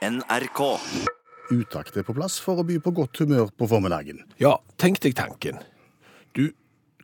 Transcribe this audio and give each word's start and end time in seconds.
NRK. 0.00 0.60
Utakt 1.50 1.96
er 2.00 2.06
på 2.08 2.14
plass 2.16 2.38
for 2.40 2.62
å 2.62 2.64
by 2.64 2.78
på 2.80 2.92
godt 2.96 3.20
humør 3.20 3.50
på 3.52 3.66
formiddagen. 3.68 4.22
Ja, 4.40 4.54
tenk 4.80 5.02
deg 5.04 5.12
tanken. 5.18 5.58
Du 6.32 6.54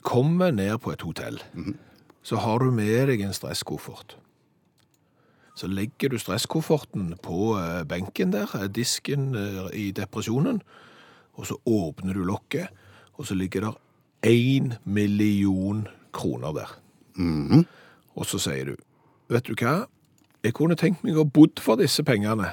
kommer 0.07 0.55
ned 0.55 0.79
på 0.81 0.95
et 0.95 1.05
hotell. 1.05 1.43
Så 2.25 2.41
har 2.41 2.65
du 2.65 2.73
med 2.73 3.11
deg 3.11 3.27
en 3.27 3.37
stresskoffert. 3.37 4.17
Så 5.57 5.69
legger 5.69 6.13
du 6.13 6.19
stresskofferten 6.21 7.15
på 7.25 7.53
eh, 7.61 7.85
benken 7.89 8.33
der, 8.33 8.49
eh, 8.57 8.69
disken 8.69 9.31
eh, 9.37 9.69
i 9.77 9.87
depresjonen, 9.97 10.63
og 11.37 11.49
så 11.49 11.57
åpner 11.69 12.17
du 12.17 12.25
lokket, 12.29 12.73
og 13.17 13.29
så 13.29 13.37
ligger 13.37 13.69
der 13.69 13.79
én 14.29 14.75
million 14.85 15.87
kroner 16.17 16.53
der. 16.57 16.77
Og 18.17 18.29
så 18.29 18.41
sier 18.41 18.73
du, 18.73 18.77
vet 19.33 19.49
du 19.49 19.57
hva, 19.57 19.83
jeg 20.45 20.57
kunne 20.57 20.77
tenkt 20.77 21.05
meg 21.05 21.17
å 21.21 21.29
bodd 21.29 21.61
for 21.61 21.81
disse 21.81 22.05
pengene. 22.05 22.53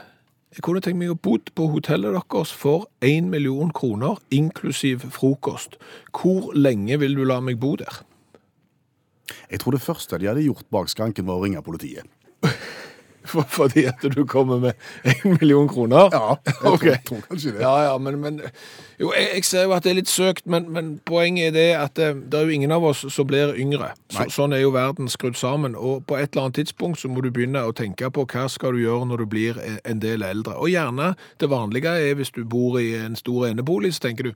Jeg 0.54 0.62
kunne 0.62 0.84
tenkt 0.86 1.00
meg 1.00 1.10
å 1.10 1.18
bo 1.18 1.40
på 1.58 1.66
hotellet 1.74 2.14
deres 2.14 2.52
for 2.54 2.86
én 3.02 3.32
million 3.32 3.72
kroner, 3.74 4.20
inklusiv 4.30 5.08
frokost. 5.16 5.80
Hvor 6.14 6.52
lenge 6.54 7.00
vil 7.02 7.18
du 7.18 7.24
la 7.26 7.40
meg 7.42 7.58
bo 7.62 7.74
der? 7.82 8.04
Jeg 9.50 9.64
tror 9.64 9.74
det 9.74 9.82
første 9.82 10.20
de 10.22 10.30
hadde 10.30 10.46
gjort 10.46 10.70
bak 10.70 10.92
skranken, 10.94 11.26
var 11.26 11.42
å 11.42 11.48
ringe 11.48 11.64
politiet. 11.66 12.06
For, 13.26 13.46
fordi 13.48 13.86
at 13.88 14.02
du 14.16 14.26
kommer 14.28 14.60
med 14.60 14.74
én 15.08 15.38
million 15.40 15.68
kroner? 15.72 16.10
Ja, 16.12 16.36
jeg 16.46 16.56
tror, 16.60 16.78
tror 17.08 17.22
kanskje 17.30 17.52
det. 17.56 17.62
Ja, 17.64 17.74
ja, 17.86 17.98
men, 17.98 18.18
men 18.22 18.42
Jo, 19.00 19.14
jeg, 19.16 19.30
jeg 19.36 19.46
ser 19.48 19.64
jo 19.64 19.72
at 19.76 19.84
det 19.86 19.92
er 19.94 19.98
litt 20.02 20.12
søkt, 20.12 20.46
men, 20.46 20.68
men 20.76 20.90
poenget 21.08 21.48
er 21.50 21.56
det 21.56 21.66
at 21.80 21.96
det, 22.00 22.10
det 22.32 22.40
er 22.40 22.50
jo 22.50 22.56
ingen 22.58 22.72
av 22.76 22.84
oss 22.90 23.06
som 23.14 23.28
blir 23.30 23.56
yngre. 23.60 23.94
Så, 24.12 24.28
sånn 24.36 24.54
er 24.54 24.62
jo 24.66 24.74
verden 24.76 25.08
skrudd 25.12 25.38
sammen. 25.40 25.76
Og 25.76 26.04
på 26.10 26.18
et 26.20 26.34
eller 26.34 26.50
annet 26.50 26.60
tidspunkt 26.62 27.00
så 27.02 27.10
må 27.12 27.24
du 27.24 27.32
begynne 27.32 27.64
å 27.64 27.74
tenke 27.76 28.12
på 28.14 28.26
hva 28.34 28.46
skal 28.52 28.76
du 28.76 28.84
gjøre 28.84 29.08
når 29.10 29.24
du 29.24 29.26
blir 29.34 29.60
en- 29.64 29.80
en 29.94 30.00
del 30.04 30.24
eldre. 30.28 30.58
Og 30.60 30.70
gjerne 30.74 31.14
det 31.40 31.50
vanlige 31.52 31.96
er 32.10 32.16
hvis 32.20 32.32
du 32.36 32.44
bor 32.44 32.80
i 32.82 32.92
en 33.00 33.16
stor 33.20 33.48
enebolig, 33.50 33.94
så 33.96 34.08
tenker 34.10 34.30
du 34.32 34.34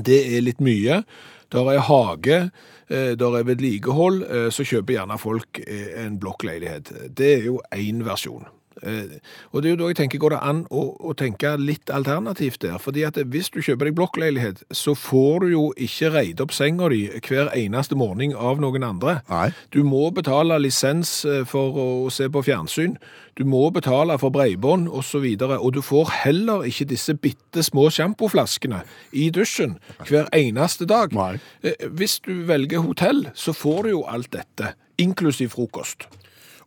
det 0.00 0.20
er 0.36 0.40
litt 0.46 0.60
mye. 0.64 1.02
Der 1.50 1.70
er 1.72 1.82
hage, 1.82 2.50
eh, 2.90 3.16
der 3.18 3.38
er 3.38 3.46
vedlikehold, 3.48 4.22
eh, 4.22 4.48
så 4.54 4.64
kjøper 4.64 4.94
gjerne 4.98 5.18
folk 5.18 5.60
eh, 5.66 6.06
en 6.06 6.20
blokkleilighet. 6.20 6.92
Det 7.16 7.34
er 7.34 7.44
jo 7.50 7.60
én 7.74 8.04
versjon. 8.06 8.46
Eh, 8.82 9.18
Og 9.52 9.62
det 9.62 9.70
er 9.70 9.74
jo 9.74 9.80
da 9.82 9.88
jeg 9.90 9.96
tenker, 9.98 10.18
går 10.22 10.34
det 10.34 10.40
an 10.42 10.62
å, 10.70 10.82
å 11.10 11.14
tenke 11.18 11.54
litt 11.60 11.90
alternativt 11.92 12.60
der? 12.64 12.78
Fordi 12.82 13.04
at 13.06 13.18
hvis 13.30 13.50
du 13.52 13.60
kjøper 13.62 13.90
deg 13.90 13.96
blokkleilighet, 13.98 14.62
så 14.72 14.94
får 14.96 15.44
du 15.44 15.48
jo 15.52 15.64
ikke 15.76 16.12
reid 16.14 16.40
opp 16.40 16.52
senga 16.56 16.88
di 16.92 17.02
hver 17.26 17.50
eneste 17.56 17.98
morgen 17.98 18.34
av 18.36 18.60
noen 18.62 18.86
andre. 18.86 19.18
Nei. 19.30 19.50
Du 19.74 19.82
må 19.84 20.10
betale 20.16 20.58
lisens 20.62 21.24
eh, 21.24 21.42
for 21.48 21.76
å 21.80 21.88
se 22.14 22.28
på 22.32 22.44
fjernsyn. 22.46 22.96
Du 23.38 23.44
må 23.48 23.70
betale 23.72 24.16
for 24.20 24.32
breibånd 24.34 24.88
osv. 24.88 25.24
Og, 25.24 25.40
så 25.40 25.58
og 25.60 25.72
du 25.76 25.80
får 25.84 26.10
heller 26.24 26.66
ikke 26.68 26.88
disse 26.90 27.14
bitte 27.16 27.62
små 27.64 27.88
sjampoflaskene 27.94 28.82
i 29.16 29.30
dusjen 29.34 29.78
hver 30.08 30.28
eneste 30.36 30.88
dag. 30.90 31.14
Nei. 31.16 31.38
Eh, 31.62 31.88
Hvis 31.90 32.18
du 32.24 32.44
velger 32.48 32.84
hotell, 32.84 33.28
så 33.34 33.52
får 33.56 33.82
du 33.86 33.90
jo 33.94 34.02
alt 34.08 34.32
dette, 34.34 34.74
inklusiv 35.00 35.54
frokost. 35.56 36.08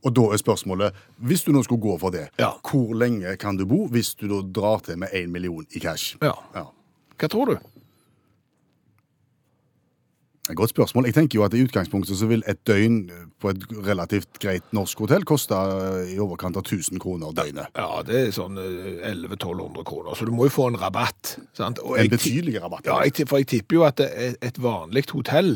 Og 0.03 0.13
da 0.15 0.21
er 0.33 0.37
spørsmålet, 0.41 0.93
hvis 1.17 1.43
du 1.43 1.51
nå 1.55 1.63
skulle 1.63 1.81
gå 1.81 1.97
for 1.99 2.09
det, 2.11 2.27
Ja. 2.39 2.51
hvor 2.61 2.93
lenge 2.93 3.37
kan 3.37 3.57
du 3.57 3.65
bo 3.65 3.87
hvis 3.87 4.15
du 4.15 4.27
da 4.27 4.41
drar 4.61 4.79
til 4.83 4.97
med 4.99 5.07
én 5.13 5.27
million 5.31 5.65
i 5.71 5.79
cash? 5.79 6.17
Ja. 6.21 6.33
Ja. 6.55 6.63
Hva 7.19 7.27
tror 7.29 7.45
du? 7.45 7.57
Godt 10.43 10.73
spørsmål. 10.73 11.05
Jeg 11.07 11.15
tenker 11.15 11.37
jo 11.39 11.43
at 11.45 11.53
i 11.55 11.61
utgangspunktet 11.63 12.17
så 12.19 12.27
vil 12.27 12.41
et 12.51 12.59
døgn 12.67 13.05
på 13.39 13.53
et 13.53 13.61
relativt 13.85 14.41
greit 14.43 14.65
norsk 14.75 14.99
hotell 14.99 15.23
koste 15.23 15.55
i 16.11 16.17
overkant 16.19 16.57
av 16.59 16.65
1000 16.65 16.99
kroner 16.99 17.31
døgnet. 17.31 17.71
Ja, 17.79 18.01
det 18.03 18.17
er 18.19 18.33
sånn 18.35 18.59
1100-1200 18.59 19.85
kroner, 19.87 20.17
så 20.19 20.27
du 20.27 20.33
må 20.35 20.49
jo 20.49 20.51
få 20.51 20.65
en 20.67 20.75
rabatt. 20.81 21.37
Sant? 21.55 21.79
En 21.79 22.11
betydelig 22.11 22.59
rabatt. 22.59 22.83
Ja, 22.89 22.97
jeg, 23.07 23.23
for 23.29 23.39
jeg 23.39 23.47
tipper 23.53 23.79
jo 23.79 23.85
at 23.87 24.03
et, 24.03 24.59
vanlig 24.59 25.05
hotell 25.13 25.55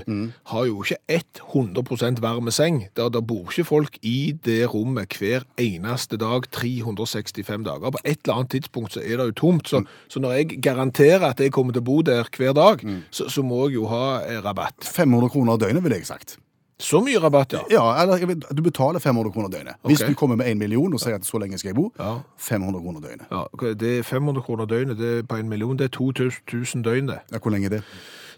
har 0.53 0.69
jo 0.69 0.79
ikke 0.85 1.19
100 1.43 2.23
varme 2.23 2.55
seng. 2.55 2.85
Der, 2.95 3.11
der 3.11 3.27
bor 3.27 3.51
ikke 3.51 3.67
folk 3.67 3.99
i 4.07 4.37
det 4.47 4.71
rommet 4.71 5.19
hver 5.19 5.43
eneste 5.59 6.15
dag, 6.15 6.47
365 6.55 7.67
dager. 7.67 7.91
På 7.91 8.03
et 8.05 8.23
eller 8.23 8.39
annet 8.39 8.55
tidspunkt 8.55 8.95
så 8.95 9.03
er 9.03 9.19
det 9.19 9.33
jo 9.33 9.37
tomt. 9.43 9.67
Så, 9.67 9.83
så 10.07 10.23
når 10.23 10.39
jeg 10.39 10.61
garanterer 10.63 11.27
at 11.27 11.43
jeg 11.43 11.51
kommer 11.51 11.75
til 11.75 11.83
å 11.83 11.89
bo 11.91 11.99
der 12.07 12.31
hver 12.31 12.55
dag, 12.55 12.87
så, 13.11 13.27
så 13.27 13.43
må 13.43 13.65
jeg 13.67 13.81
jo 13.81 13.91
ha 13.91 14.03
eh, 14.23 14.39
rabatt. 14.43 14.76
500 14.83 15.29
kroner 15.29 15.57
døgnet, 15.57 15.83
ville 15.83 15.97
jeg 15.97 16.05
sagt. 16.05 16.37
Så 16.79 16.99
mye 17.01 17.17
rabatt, 17.19 17.53
ja. 17.53 17.59
Ja, 17.71 18.03
eller 18.03 18.35
du 18.53 18.61
betaler 18.61 18.99
500 18.99 19.31
kroner 19.33 19.49
døgnet. 19.49 19.75
Hvis 19.83 19.99
du 20.05 20.13
kommer 20.13 20.35
med 20.37 20.45
en 20.51 20.59
million 20.59 20.93
og 20.93 20.99
sier 21.01 21.15
at 21.17 21.25
så 21.25 21.39
lenge 21.41 21.57
skal 21.57 21.69
jeg 21.69 21.75
bo, 21.75 21.91
Ja. 21.99 22.19
500 22.37 22.81
kroner 22.83 22.99
døgnet. 23.01 23.25
ja 23.31 23.43
okay. 23.53 23.73
det 23.73 23.97
er 23.99 24.03
500 24.03 24.43
kroner 24.45 24.65
døgnet 24.65 24.97
det 24.97 25.17
er 25.19 25.23
på 25.23 25.35
en 25.35 25.49
million. 25.49 25.77
Det 25.77 25.85
er 25.85 25.97
2000 25.97 26.83
døgn, 26.83 27.07
det. 27.07 27.19
Ja, 27.31 27.37
hvor 27.39 27.49
lenge 27.51 27.65
er 27.65 27.69
det? 27.69 27.83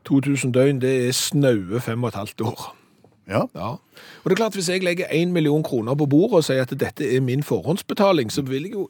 2000 0.06 0.54
døgn, 0.54 0.80
det 0.82 1.08
er 1.08 1.12
snaue 1.12 1.80
fem 1.82 2.04
og 2.04 2.08
et 2.08 2.16
halvt 2.16 2.42
år. 2.42 2.76
Ja, 3.30 3.42
Ja. 3.56 3.68
Og 4.24 4.26
det 4.26 4.32
er 4.32 4.36
klart, 4.36 4.54
hvis 4.54 4.70
jeg 4.70 4.84
legger 4.84 5.06
en 5.12 5.34
million 5.34 5.64
kroner 5.64 5.96
på 5.96 6.06
bordet 6.06 6.34
og 6.38 6.44
sier 6.44 6.62
at 6.62 6.70
dette 6.80 7.16
er 7.16 7.22
min 7.22 7.44
forhåndsbetaling, 7.44 8.32
så 8.32 8.42
vil 8.42 8.64
jeg 8.64 8.74
jo 8.74 8.90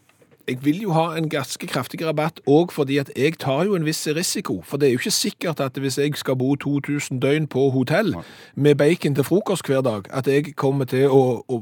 jeg 0.50 0.60
vil 0.66 0.82
jo 0.88 0.92
ha 0.98 1.06
en 1.18 1.30
ganske 1.32 1.68
kraftig 1.70 2.02
rabatt, 2.06 2.42
òg 2.50 2.74
fordi 2.76 2.98
at 3.02 3.12
jeg 3.16 3.38
tar 3.40 3.64
jo 3.70 3.78
en 3.78 3.86
viss 3.88 4.04
risiko. 4.18 4.60
For 4.66 4.78
det 4.82 4.90
er 4.90 4.96
jo 4.98 5.02
ikke 5.04 5.14
sikkert 5.16 5.62
at 5.64 5.78
hvis 5.80 5.98
jeg 6.02 6.18
skal 6.20 6.36
bo 6.42 6.56
2000 6.60 7.22
døgn 7.24 7.48
på 7.48 7.70
hotell 7.78 8.16
med 8.56 8.76
bacon 8.82 9.16
til 9.16 9.24
frokost 9.28 9.70
hver 9.70 9.82
dag, 9.86 10.10
at 10.12 10.28
jeg 10.28 10.56
kommer 10.60 10.90
til 10.90 11.08
å, 11.14 11.22
å 11.48 11.62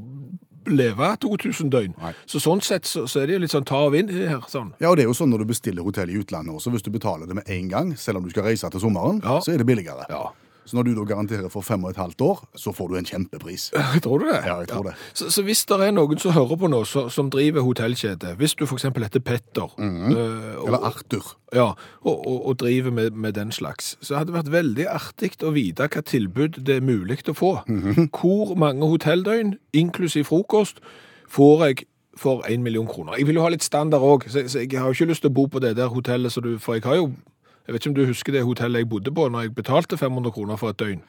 leve 0.68 1.08
2000 1.24 1.70
døgn. 1.72 1.94
Nei. 2.02 2.14
Så 2.28 2.42
sånn 2.44 2.60
sett 2.66 2.88
så, 2.90 3.06
så 3.08 3.22
er 3.22 3.30
det 3.30 3.38
jo 3.38 3.44
litt 3.46 3.54
sånn 3.54 3.68
ta 3.68 3.86
og 3.88 3.94
vinn 3.94 4.10
her. 4.12 4.42
sånn. 4.52 4.74
Ja, 4.84 4.90
og 4.92 4.98
det 5.00 5.06
er 5.06 5.12
jo 5.12 5.16
sånn 5.16 5.32
når 5.32 5.46
du 5.46 5.52
bestiller 5.54 5.86
hotell 5.88 6.12
i 6.12 6.18
utlandet 6.20 6.52
også. 6.58 6.74
Hvis 6.74 6.84
du 6.84 6.90
betaler 6.92 7.30
det 7.30 7.38
med 7.40 7.48
en 7.48 7.70
gang, 7.72 7.94
selv 8.00 8.20
om 8.20 8.26
du 8.28 8.34
skal 8.34 8.50
reise 8.50 8.68
til 8.74 8.84
sommeren, 8.84 9.22
Ja. 9.24 9.38
så 9.40 9.54
er 9.54 9.62
det 9.64 9.68
billigere. 9.70 10.04
Ja. 10.12 10.26
Så 10.68 10.76
når 10.76 10.84
du 10.84 10.90
da 10.98 11.06
garanterer 11.08 11.48
for 11.50 11.64
fem 11.64 11.84
og 11.88 11.94
et 11.94 12.00
halvt 12.02 12.22
år, 12.28 12.42
så 12.60 12.74
får 12.76 12.90
du 12.92 12.96
en 13.00 13.06
kjempepris. 13.08 13.70
Tror 14.04 14.20
du 14.20 14.26
det? 14.28 14.42
Ja, 14.46 14.58
jeg 14.60 14.68
tror 14.68 14.84
det. 14.90 14.94
Så, 15.16 15.30
så 15.32 15.42
hvis 15.48 15.62
det 15.70 15.78
er 15.88 15.94
noen 15.96 16.20
som 16.20 16.36
hører 16.36 16.60
på 16.60 16.68
nå, 16.70 16.82
så, 16.86 17.06
som 17.14 17.30
driver 17.32 17.64
hotellkjede, 17.64 18.36
hvis 18.42 18.54
du 18.60 18.66
eksempel 18.68 19.08
heter 19.08 19.24
Petter, 19.24 19.72
øh, 19.80 20.60
og- 20.60 20.68
Eller 20.68 20.84
Arthur. 20.92 21.34
Ja, 21.56 21.70
og, 22.04 22.28
og, 22.28 22.48
og 22.52 22.58
driver 22.60 22.92
med, 22.92 23.12
med 23.16 23.34
den 23.34 23.52
slags. 23.56 23.96
Så 24.02 24.18
hadde 24.20 24.34
det 24.34 24.36
vært 24.42 24.52
veldig 24.52 24.88
artig 24.92 25.32
å 25.48 25.54
vite 25.56 25.88
hva 25.88 26.02
tilbud 26.04 26.60
det 26.68 26.76
er 26.82 26.84
mulig 26.84 27.22
å 27.32 27.34
få. 27.38 27.52
Hvor 28.12 28.56
mange 28.60 28.84
hotelldøgn, 28.92 29.56
inklusiv 29.74 30.28
frokost, 30.28 30.84
får 31.32 31.64
jeg 31.70 31.86
for 32.18 32.44
en 32.50 32.64
million 32.66 32.88
kroner? 32.90 33.16
Jeg 33.22 33.28
vil 33.30 33.36
jo 33.40 33.46
ha 33.46 33.50
litt 33.54 33.64
standard 33.64 34.02
òg, 34.04 34.28
så, 34.28 34.44
så 34.50 34.60
jeg 34.66 34.76
har 34.80 34.90
jo 34.92 34.98
ikke 34.98 35.12
lyst 35.14 35.24
til 35.24 35.32
å 35.32 35.38
bo 35.40 35.48
på 35.48 35.62
det 35.64 35.76
der 35.78 35.88
hotellet, 35.94 36.34
så 36.36 36.42
du, 36.44 36.58
for 36.60 36.76
jeg 36.76 36.84
har 36.84 37.00
jo 37.00 37.12
Jeg 37.68 37.74
vet 37.74 37.84
ikke 37.84 37.92
om 37.92 37.96
du 37.98 38.06
husker 38.08 38.32
det 38.32 38.44
hotellet 38.48 38.80
jeg 38.86 38.90
bodde 38.90 39.12
på 39.12 39.28
når 39.28 39.48
jeg 39.48 39.56
betalte 39.56 39.98
500 40.00 40.32
kroner 40.32 40.56
for 40.60 40.72
et 40.72 40.80
døgn? 40.80 41.02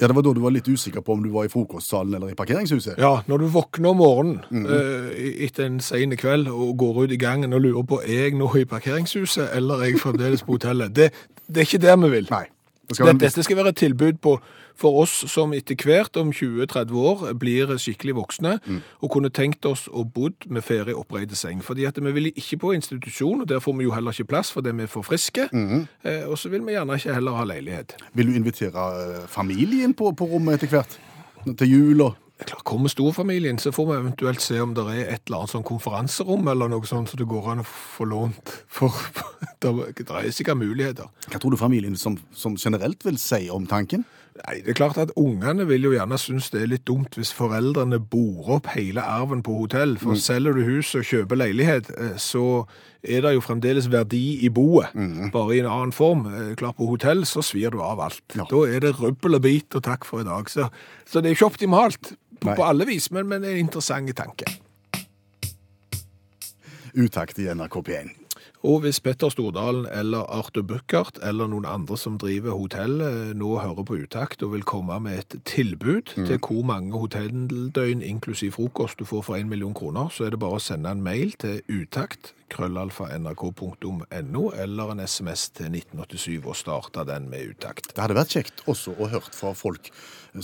Ja, 0.00 0.06
det 0.06 0.14
var 0.14 0.22
da 0.22 0.32
du 0.36 0.42
var 0.44 0.52
litt 0.52 0.68
usikker 0.68 1.00
på 1.00 1.14
om 1.16 1.22
du 1.24 1.30
var 1.32 1.46
i 1.48 1.50
frokostsalen 1.50 2.14
eller 2.14 2.30
i 2.30 2.36
parkeringshuset. 2.36 2.98
Ja, 3.00 3.22
når 3.26 3.38
du 3.42 3.46
våkner 3.54 3.94
om 3.94 4.02
morgenen 4.02 4.66
eh, 4.68 5.08
etter 5.46 5.66
en 5.66 5.80
sen 5.80 6.12
kveld 6.20 6.50
og 6.52 6.76
går 6.78 7.00
ut 7.04 7.14
i 7.16 7.18
gangen 7.20 7.56
og 7.56 7.64
lurer 7.64 7.86
på 7.88 8.02
er 8.04 8.26
jeg 8.28 8.36
nå 8.36 8.50
i 8.60 8.66
parkeringshuset 8.68 9.48
eller 9.56 9.80
er 9.80 9.90
jeg 9.90 10.02
fremdeles 10.04 10.44
på 10.44 10.58
hotellet, 10.58 10.92
det, 10.96 11.08
det 11.48 11.64
er 11.64 11.68
ikke 11.70 11.82
der 11.86 11.96
vi 12.04 12.12
vil. 12.12 12.28
Nei. 12.30 12.44
Det 12.88 12.96
skal 12.96 13.18
Dette, 13.18 13.42
skal 13.42 13.56
være 13.56 13.72
et 13.74 13.76
tilbud 13.76 14.18
på, 14.22 14.36
for 14.78 15.00
oss 15.02 15.14
som 15.30 15.52
etter 15.56 15.78
hvert 15.82 16.16
om 16.20 16.30
20-30 16.30 16.92
år 16.94 17.24
blir 17.40 17.72
skikkelig 17.82 18.14
voksne 18.14 18.58
og 19.00 19.10
kunne 19.10 19.30
tenkt 19.30 19.66
oss 19.66 19.88
å 19.88 20.04
bodd 20.04 20.46
med 20.46 20.62
ferie 20.62 20.94
oppreide 20.94 21.34
seng. 21.34 21.62
Fordi 21.66 21.84
at 21.88 21.98
vi 21.98 22.12
vil 22.12 22.30
ikke 22.30 22.60
på 22.62 22.72
institusjon, 22.76 23.40
og 23.42 23.48
der 23.48 23.58
får 23.60 23.76
vi 23.78 23.88
jo 23.88 23.94
heller 23.96 24.14
ikke 24.14 24.30
plass 24.34 24.52
fordi 24.54 24.70
vi 24.76 24.86
er 24.86 24.92
for 24.92 25.02
friske. 25.02 25.48
eh, 26.04 26.24
og 26.28 26.38
så 26.38 26.48
vil 26.52 26.62
vi 26.66 26.76
gjerne 26.76 26.94
ikke 26.94 27.14
heller 27.14 27.40
ha 27.40 27.44
leilighet. 27.44 27.96
Vil 28.14 28.30
du 28.30 28.38
invitere 28.38 28.86
eh, 29.22 29.26
familien 29.28 29.94
på, 29.94 30.12
på 30.12 30.24
rommet 30.30 30.54
etter 30.60 30.76
hvert? 30.76 30.98
Til 31.46 31.68
jul 31.70 32.00
og 32.00 32.14
Er 32.36 32.58
Kommer 32.66 32.90
storfamilien, 32.92 33.56
så 33.58 33.70
får 33.72 33.86
vi 33.86 33.94
eventuelt 33.96 34.42
se 34.44 34.58
om 34.60 34.74
det 34.76 34.82
er 34.92 35.12
et 35.14 35.22
eller 35.28 35.38
annet 35.44 35.52
sånn 35.54 35.64
konferanserom 35.64 36.48
eller 36.52 36.68
noe 36.68 36.84
sånt 36.88 37.08
så 37.08 37.16
det 37.16 37.28
går 37.30 37.48
an 37.54 37.62
å 37.62 37.66
få 37.66 38.04
lånt. 38.10 38.52
For 38.68 38.92
det 39.62 40.04
er 40.10 40.28
sikkert 40.34 40.60
muligheter. 40.60 41.08
Hva 41.30 41.40
tror 41.40 41.54
du 41.54 41.60
familien 41.60 41.96
som, 41.96 42.18
som 42.36 42.58
generelt 42.60 43.06
vil 43.06 43.16
si 43.22 43.46
om 43.52 43.64
tanken? 43.70 44.04
Nei, 44.36 44.58
det 44.60 44.74
er 44.74 44.76
klart 44.76 44.98
at 45.00 45.14
Ungene 45.16 45.64
vil 45.68 45.86
jo 45.86 45.94
gjerne 45.94 46.18
synes 46.20 46.50
det 46.52 46.60
er 46.60 46.68
litt 46.68 46.84
dumt 46.88 47.14
hvis 47.16 47.32
foreldrene 47.32 47.96
bor 48.12 48.50
opp 48.58 48.68
hele 48.74 49.00
arven 49.00 49.40
på 49.46 49.54
hotell. 49.62 49.94
For 50.02 50.18
selger 50.20 50.58
du 50.58 50.66
hus 50.66 50.92
og 50.98 51.06
kjøper 51.08 51.40
leilighet, 51.40 51.88
eh, 51.96 52.18
så 52.20 52.66
er 53.06 53.22
det 53.24 53.32
jo 53.36 53.44
fremdeles 53.44 53.88
verdi 53.92 54.42
i 54.44 54.50
boet, 54.52 54.92
bare 55.32 55.56
i 55.56 55.62
en 55.62 55.70
annen 55.70 55.94
form. 55.94 56.26
Eh, 56.28 56.52
Klart 56.58 56.76
På 56.76 56.90
hotell 56.90 57.24
så 57.28 57.40
svir 57.44 57.72
du 57.72 57.80
av 57.80 58.02
alt. 58.10 58.22
Ja. 58.36 58.44
Da 58.50 58.62
er 58.68 58.84
det 58.84 58.96
rubbel 59.00 59.38
og 59.38 59.44
bit 59.46 59.78
og 59.78 59.86
takk 59.86 60.04
for 60.04 60.20
i 60.20 60.28
dag. 60.28 60.50
Så, 60.52 60.68
så 61.08 61.22
det 61.22 61.30
er 61.32 61.38
ikke 61.38 61.52
optimalt 61.54 62.12
på, 62.40 62.54
på 62.54 62.64
alle 62.66 62.86
vis, 62.88 63.10
men, 63.10 63.28
men 63.28 63.44
en 63.44 63.58
interessant 63.58 64.12
tanke. 64.16 64.48
Utakt 66.96 67.38
i 67.38 67.50
NRK 67.52 67.82
P1. 67.88 68.14
Og 68.66 68.80
hvis 68.82 69.00
Petter 69.00 69.28
Stordalen 69.28 69.86
eller 69.92 70.24
Arthur 70.32 70.62
Buchardt 70.62 71.18
eller 71.22 71.46
noen 71.46 71.66
andre 71.68 71.96
som 72.00 72.16
driver 72.18 72.56
hotell 72.58 73.00
eh, 73.04 73.34
nå 73.36 73.52
hører 73.60 73.86
på 73.86 73.98
utakt 74.00 74.42
og 74.42 74.54
vil 74.56 74.64
komme 74.66 74.96
med 75.04 75.20
et 75.20 75.36
tilbud 75.46 76.14
til 76.16 76.38
hvor 76.40 76.64
mange 76.66 76.98
hotelldøgn 76.98 78.02
inklusiv 78.02 78.56
frokost 78.56 78.98
du 78.98 79.04
får 79.04 79.22
for 79.28 79.36
en 79.36 79.48
million 79.48 79.74
kroner, 79.74 80.08
så 80.10 80.26
er 80.26 80.34
det 80.34 80.42
bare 80.42 80.58
å 80.58 80.62
sende 80.62 80.90
en 80.90 81.04
mail 81.04 81.36
til 81.38 81.60
utakt 81.68 82.32
krøllalfa 82.52 83.08
nrk.no, 83.18 84.44
eller 84.54 84.92
en 84.92 85.02
SMS 85.04 85.48
til 85.56 85.72
1987 85.72 86.38
og 86.46 86.56
starte 86.58 87.06
den 87.08 87.30
med 87.32 87.56
utakt. 87.56 87.92
Det 87.92 88.02
hadde 88.02 88.18
vært 88.18 88.36
kjekt 88.36 88.64
også 88.70 88.94
å 88.96 89.10
hørt 89.12 89.34
fra 89.36 89.54
folk 89.56 89.90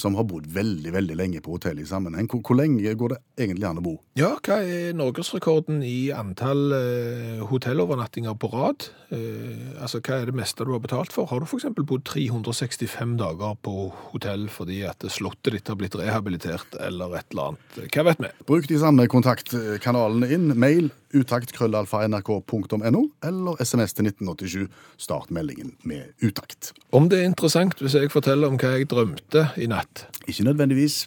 som 0.00 0.16
har 0.16 0.26
bodd 0.28 0.46
veldig 0.52 0.92
veldig 0.94 1.16
lenge 1.18 1.42
på 1.44 1.56
hotell 1.56 1.80
i 1.82 1.86
sammenheng. 1.88 2.28
Hvor, 2.30 2.42
hvor 2.46 2.58
lenge 2.58 2.94
går 2.98 3.14
det 3.14 3.18
egentlig 3.44 3.68
an 3.68 3.80
å 3.82 3.84
bo? 3.84 3.94
Ja, 4.18 4.34
hva 4.44 4.60
er 4.64 4.96
norgesrekorden 4.96 5.82
i 5.86 6.12
antall 6.16 6.72
eh, 6.76 7.42
hotellovernattinger 7.48 8.36
på 8.40 8.50
rad? 8.52 8.88
Eh, 9.12 9.74
altså, 9.82 10.00
hva 10.04 10.20
er 10.20 10.30
det 10.30 10.36
meste 10.38 10.66
du 10.66 10.72
har 10.74 10.82
betalt 10.84 11.12
for? 11.14 11.28
Har 11.30 11.42
du 11.42 11.48
f.eks. 11.48 11.68
bodd 11.76 12.06
365 12.08 13.16
dager 13.20 13.58
på 13.64 13.90
hotell 14.12 14.48
fordi 14.52 14.82
at 14.88 15.04
slottet 15.12 15.58
ditt 15.58 15.72
har 15.72 15.78
blitt 15.80 15.98
rehabilitert, 15.98 16.78
eller 16.80 17.18
et 17.18 17.28
eller 17.34 17.52
annet? 17.52 17.80
Hva 17.92 18.06
vet 18.08 18.24
vi? 18.24 18.32
Bruk 18.48 18.68
de 18.70 18.80
samme 18.80 19.08
kontaktkanalene 19.12 20.32
inn. 20.32 20.50
Mail 20.56 20.90
utakt 21.16 21.52
krøllalfa 21.56 22.02
eller 22.04 23.62
SMS 23.62 23.94
til 23.96 24.08
1987. 24.08 24.66
Start 24.98 25.30
meldingen 25.30 25.74
med 25.84 26.12
utakt. 26.22 26.72
Om 26.92 27.08
det 27.08 27.20
er 27.20 27.30
interessant 27.30 27.80
hvis 27.80 27.94
jeg 27.94 28.12
forteller 28.12 28.48
om 28.48 28.58
hva 28.60 28.74
jeg 28.76 28.90
drømte 28.90 29.48
i 29.56 29.68
natt? 29.70 30.06
Ikke 30.26 30.46
nødvendigvis. 30.46 31.06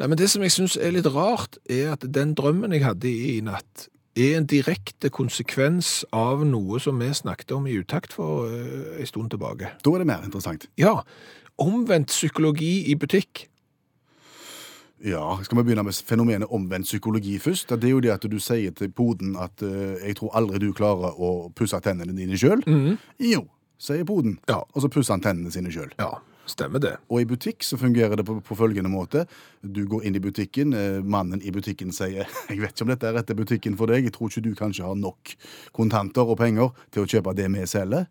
Nei, 0.00 0.08
men 0.08 0.18
det 0.18 0.30
som 0.30 0.42
jeg 0.42 0.54
syns 0.54 0.76
er 0.76 0.94
litt 0.94 1.08
rart, 1.10 1.58
er 1.70 1.94
at 1.94 2.06
den 2.06 2.34
drømmen 2.38 2.72
jeg 2.72 2.84
hadde 2.84 3.10
i 3.10 3.40
natt, 3.44 3.88
er 4.14 4.36
en 4.38 4.46
direkte 4.46 5.10
konsekvens 5.10 6.04
av 6.14 6.44
noe 6.46 6.78
som 6.82 7.00
vi 7.02 7.10
snakket 7.14 7.54
om 7.56 7.66
i 7.66 7.78
utakt 7.80 8.14
for 8.14 8.46
uh, 8.46 8.94
en 8.98 9.10
stund 9.10 9.32
tilbake. 9.34 9.72
Da 9.82 9.94
er 9.94 10.04
det 10.04 10.10
mer 10.10 10.22
interessant. 10.26 10.68
Ja, 10.78 11.00
omvendt 11.58 12.14
psykologi 12.14 12.84
i 12.90 12.94
butikk. 12.98 13.48
Ja, 15.04 15.38
Skal 15.42 15.58
vi 15.58 15.62
begynne 15.62 15.82
med 15.84 15.92
fenomenet 15.92 16.48
omvendt 16.48 16.86
psykologi 16.88 17.38
først? 17.38 17.68
Det 17.68 17.84
er 17.84 17.92
jo 17.92 18.00
det 18.00 18.12
at 18.14 18.22
du 18.24 18.38
sier 18.40 18.72
til 18.72 18.88
poden 18.88 19.36
at 19.36 19.62
uh, 19.62 20.00
'jeg 20.00 20.16
tror 20.16 20.30
aldri 20.32 20.58
du 20.58 20.72
klarer 20.72 21.12
å 21.20 21.52
pusse 21.52 21.80
tennene 21.80 22.16
dine 22.16 22.38
sjøl'. 22.40 22.64
Mm. 22.66 22.96
Jo, 23.20 23.44
sier 23.78 24.04
poden. 24.04 24.38
Ja. 24.48 24.62
Og 24.72 24.80
så 24.82 24.88
pusser 24.88 25.12
han 25.12 25.20
tennene 25.20 25.52
sine 25.52 25.68
sjøl. 25.68 25.92
Ja, 25.98 26.22
stemmer 26.46 26.80
det. 26.80 26.96
Og 27.10 27.20
i 27.20 27.28
butikk 27.28 27.62
så 27.62 27.76
fungerer 27.76 28.16
det 28.16 28.24
på, 28.24 28.40
på 28.40 28.56
følgende 28.56 28.88
måte. 28.88 29.26
Du 29.60 29.84
går 29.86 30.08
inn 30.08 30.16
i 30.16 30.24
butikken, 30.24 30.72
eh, 30.72 31.02
mannen 31.04 31.42
i 31.42 31.50
butikken 31.50 31.92
sier 31.92 32.24
'Jeg 32.48 32.60
vet 32.60 32.72
ikke 32.72 32.82
om 32.82 32.88
dette 32.88 33.06
er 33.06 33.12
rette 33.12 33.36
butikken 33.36 33.76
for 33.76 33.86
deg, 33.86 34.04
jeg 34.04 34.12
tror 34.12 34.32
ikke 34.32 34.48
du 34.48 34.54
kanskje 34.54 34.88
har 34.88 34.94
nok 34.94 35.36
kontanter 35.72 36.24
og 36.24 36.38
penger 36.38 36.72
til 36.90 37.04
å 37.04 37.06
kjøpe 37.06 37.36
det 37.36 37.52
vi 37.52 37.68
selger'. 37.68 38.06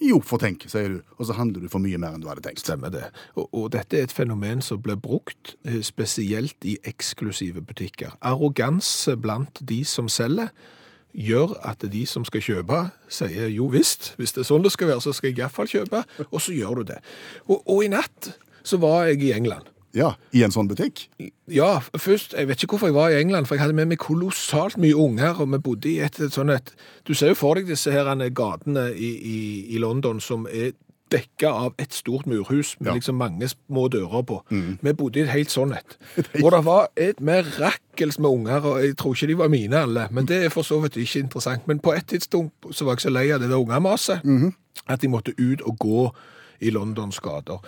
Jo, 0.00 0.16
for 0.24 0.40
tenk, 0.40 0.64
sier 0.72 0.94
du, 0.94 1.00
og 1.18 1.26
så 1.28 1.34
handler 1.36 1.60
du 1.60 1.68
for 1.68 1.82
mye 1.84 1.98
mer 2.00 2.14
enn 2.16 2.22
du 2.24 2.28
hadde 2.30 2.44
tenkt. 2.46 2.62
Stemmer 2.64 2.92
det. 2.94 3.04
Og, 3.36 3.50
og 3.52 3.66
dette 3.74 3.98
er 3.98 4.06
et 4.06 4.14
fenomen 4.14 4.62
som 4.64 4.80
blir 4.80 4.96
brukt 4.96 5.54
eh, 5.68 5.82
spesielt 5.84 6.56
i 6.64 6.78
eksklusive 6.88 7.60
butikker. 7.60 8.14
Arroganse 8.24 9.18
blant 9.20 9.60
de 9.60 9.82
som 9.84 10.08
selger 10.08 10.48
gjør 11.12 11.52
at 11.66 11.84
de 11.92 12.04
som 12.06 12.24
skal 12.24 12.44
kjøpe, 12.44 12.78
sier 13.12 13.50
jo 13.52 13.66
visst, 13.72 14.14
hvis 14.16 14.32
det 14.32 14.44
er 14.44 14.48
sånn 14.48 14.64
det 14.64 14.72
skal 14.72 14.92
være, 14.92 15.04
så 15.04 15.12
skal 15.16 15.32
jeg 15.32 15.42
iallfall 15.42 15.68
kjøpe, 15.68 16.04
og 16.30 16.38
så 16.40 16.54
gjør 16.54 16.80
du 16.80 16.92
det. 16.94 17.00
Og, 17.48 17.58
og 17.66 17.84
i 17.84 17.90
natt 17.92 18.32
så 18.62 18.78
var 18.80 19.10
jeg 19.10 19.24
i 19.26 19.34
England. 19.36 19.68
Ja, 19.96 20.12
I 20.32 20.44
en 20.46 20.52
sånn 20.54 20.68
butikk? 20.70 21.08
Ja, 21.50 21.80
først, 21.98 22.34
jeg 22.38 22.46
vet 22.46 22.62
ikke 22.62 22.76
hvorfor 22.76 22.90
jeg 22.92 22.94
var 22.94 23.10
i 23.10 23.18
England, 23.20 23.46
for 23.48 23.56
jeg 23.56 23.64
hadde 23.64 23.74
med 23.74 23.88
meg 23.90 23.98
kolossalt 23.98 24.76
mye 24.78 24.94
unger, 24.94 25.40
og 25.42 25.50
vi 25.50 25.58
bodde 25.58 25.90
i 25.90 25.96
et, 26.04 26.20
et 26.22 26.34
sånn 26.36 26.52
et 26.54 26.70
Du 27.08 27.14
ser 27.14 27.32
jo 27.32 27.38
for 27.40 27.58
deg 27.58 27.66
disse 27.66 27.90
her 27.90 28.06
gatene 28.30 28.90
i, 28.94 29.10
i, 29.18 29.40
i 29.74 29.78
London 29.82 30.20
som 30.22 30.46
er 30.46 30.72
dekka 31.10 31.48
av 31.50 31.72
et 31.82 31.90
stort 31.92 32.26
murhus 32.30 32.76
med 32.78 32.86
Ja. 32.86 32.94
liksom 32.94 33.16
mange 33.18 33.48
små 33.50 33.88
dører 33.90 34.22
på. 34.22 34.36
Vi 34.50 34.92
bodde 34.94 35.18
i 35.18 35.22
et 35.24 35.32
helt 35.32 35.50
sånn 35.50 35.72
et. 35.74 35.96
Og 36.44 36.52
det 36.54 36.60
var 36.64 36.86
et 36.96 37.18
mirakkels 37.20 38.20
med 38.22 38.30
unger, 38.30 38.62
og 38.62 38.78
jeg 38.84 38.96
tror 38.96 39.16
ikke 39.16 39.26
de 39.26 39.38
var 39.40 39.48
mine 39.50 39.76
alle, 39.76 40.04
men 40.14 40.26
det 40.30 40.44
er 40.44 40.52
for 40.54 40.62
så 40.62 40.78
vidt 40.84 40.94
ikke 41.02 41.24
interessant. 41.24 41.66
Men 41.66 41.80
på 41.82 41.96
et 41.96 42.06
tidspunkt 42.06 42.54
så 42.70 42.84
var 42.86 42.94
jeg 42.94 43.08
så 43.08 43.10
lei 43.10 43.26
av 43.34 43.40
det 43.42 43.50
der 43.50 43.58
ungemaset 43.58 44.22
at 44.86 45.00
de 45.02 45.08
måtte 45.10 45.34
ut 45.38 45.62
og 45.66 45.78
gå 45.82 46.06
i 46.60 46.70
Londons 46.70 47.18
gater. 47.20 47.58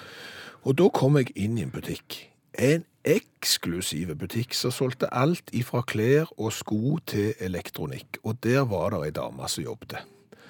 Og 0.63 0.79
da 0.79 0.89
kom 0.95 1.19
jeg 1.19 1.33
inn 1.35 1.59
i 1.59 1.67
en 1.67 1.73
butikk. 1.75 2.21
En 2.55 2.85
eksklusiv 3.09 4.13
butikk 4.21 4.55
som 4.55 4.71
solgte 4.75 5.09
alt 5.11 5.51
ifra 5.57 5.83
klær 5.83 6.29
og 6.37 6.53
sko 6.55 6.99
til 7.07 7.33
elektronikk. 7.43 8.21
Og 8.23 8.39
der 8.47 8.63
var 8.71 8.95
det 8.95 9.09
ei 9.09 9.17
dame 9.17 9.49
som 9.51 9.65
jobbet. 9.65 9.97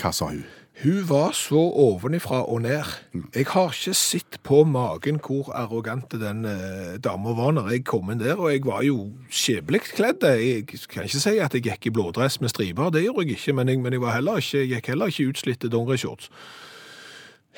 Hva 0.02 0.12
sa 0.12 0.32
hun? 0.32 0.42
Hun 0.82 1.02
var 1.04 1.34
så 1.36 1.60
ovenifra 1.60 2.42
og 2.48 2.62
ned. 2.64 2.88
Jeg 3.34 3.46
har 3.52 3.72
ikke 3.72 3.94
sett 3.94 4.38
på 4.42 4.62
magen 4.64 5.20
hvor 5.20 5.52
arrogante 5.52 6.16
den 6.20 6.46
eh, 6.48 6.96
dama 7.04 7.34
var 7.36 7.52
når 7.52 7.68
jeg 7.74 7.84
kom 7.84 8.10
inn 8.10 8.22
der, 8.22 8.40
og 8.40 8.50
jeg 8.50 8.64
var 8.64 8.80
jo 8.82 9.12
skjebnelig 9.30 9.92
kledd. 9.92 10.24
Jeg 10.24 10.66
kan 10.88 11.04
ikke 11.04 11.20
si 11.20 11.36
at 11.36 11.54
jeg 11.54 11.66
gikk 11.68 11.86
i 11.86 11.94
blådress 11.94 12.40
med 12.40 12.50
striper, 12.50 12.90
det 12.90 13.04
gjorde 13.04 13.28
jeg 13.28 13.36
ikke, 13.36 13.56
men 13.60 13.68
jeg, 13.68 13.82
men 13.84 13.92
jeg 13.92 14.02
var 14.02 14.16
heller 14.16 14.40
ikke, 14.40 14.64
jeg 14.64 14.72
gikk 14.72 14.92
heller 14.94 15.12
ikke 15.12 15.28
utslitte 15.34 15.72
dongerishorts. 15.72 16.32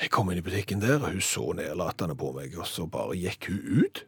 Jeg 0.01 0.11
kom 0.11 0.29
inn 0.31 0.41
i 0.41 0.43
butikken 0.43 0.81
der, 0.83 0.99
og 0.99 1.13
hun 1.13 1.23
så 1.23 1.53
nedlatende 1.55 2.17
på 2.19 2.33
meg, 2.35 2.57
og 2.59 2.67
så 2.67 2.87
bare 2.91 3.15
gikk 3.15 3.47
hun 3.49 3.85
ut. 3.85 4.03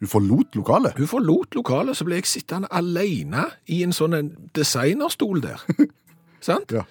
Hun 0.00 0.08
forlot 0.12 0.54
lokalet? 0.54 0.98
Hun 0.98 1.08
forlot 1.08 1.56
lokalet, 1.56 1.96
så 1.96 2.04
ble 2.04 2.20
jeg 2.20 2.28
sittende 2.30 2.68
alene 2.70 3.46
i 3.72 3.80
en 3.82 3.94
sånn 3.96 4.30
designerstol 4.54 5.42
der. 5.42 5.64
Sant? 6.46 6.74
Ja. 6.76 6.84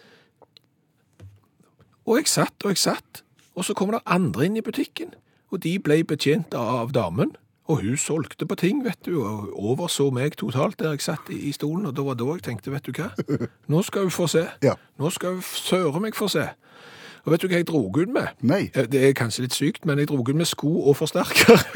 Og 2.06 2.20
jeg 2.20 2.30
satt 2.30 2.66
og 2.66 2.74
jeg 2.74 2.82
satt, 2.82 3.24
og 3.56 3.66
så 3.66 3.74
kom 3.78 3.94
det 3.94 4.04
andre 4.06 4.50
inn 4.50 4.60
i 4.60 4.66
butikken, 4.66 5.14
og 5.54 5.62
de 5.64 5.78
ble 5.80 6.02
betjent 6.04 6.54
av 6.58 6.92
damen. 6.98 7.36
Og 7.66 7.80
hun 7.82 7.98
solgte 7.98 8.46
på 8.46 8.58
ting, 8.62 8.84
vet 8.86 9.00
du, 9.08 9.24
og 9.26 9.54
overså 9.58 10.12
meg 10.14 10.36
totalt 10.38 10.78
der 10.82 10.94
jeg 10.94 11.02
satt 11.02 11.32
i, 11.34 11.50
stolen, 11.56 11.88
og 11.90 11.96
det 11.98 12.06
var 12.06 12.18
da 12.20 12.28
jeg 12.36 12.44
tenkte, 12.46 12.74
vet 12.74 12.86
du 12.86 12.94
hva, 12.94 13.10
nå 13.72 13.82
skal 13.86 14.06
hun 14.06 14.14
få 14.14 14.28
se. 14.30 14.44
Ja. 14.66 14.76
Nå 15.02 15.10
skal 15.14 15.40
hun 15.40 15.46
søre 15.46 16.04
meg 16.04 16.18
få 16.18 16.30
se. 16.30 16.46
Og 17.26 17.32
vet 17.34 17.42
du 17.42 17.48
hva 17.50 17.58
jeg 17.58 17.66
drog 17.68 17.98
ut 17.98 18.10
med? 18.14 18.28
Nei. 18.46 18.68
Eh, 18.76 18.86
Det 18.86 19.02
er 19.04 19.14
kanskje 19.18 19.42
litt 19.48 19.54
sykt, 19.58 19.86
men 19.86 19.98
jeg 19.98 20.08
drog 20.12 20.30
ut 20.30 20.36
med 20.36 20.46
sko 20.46 20.70
og 20.90 20.96
forsterker. 21.00 21.58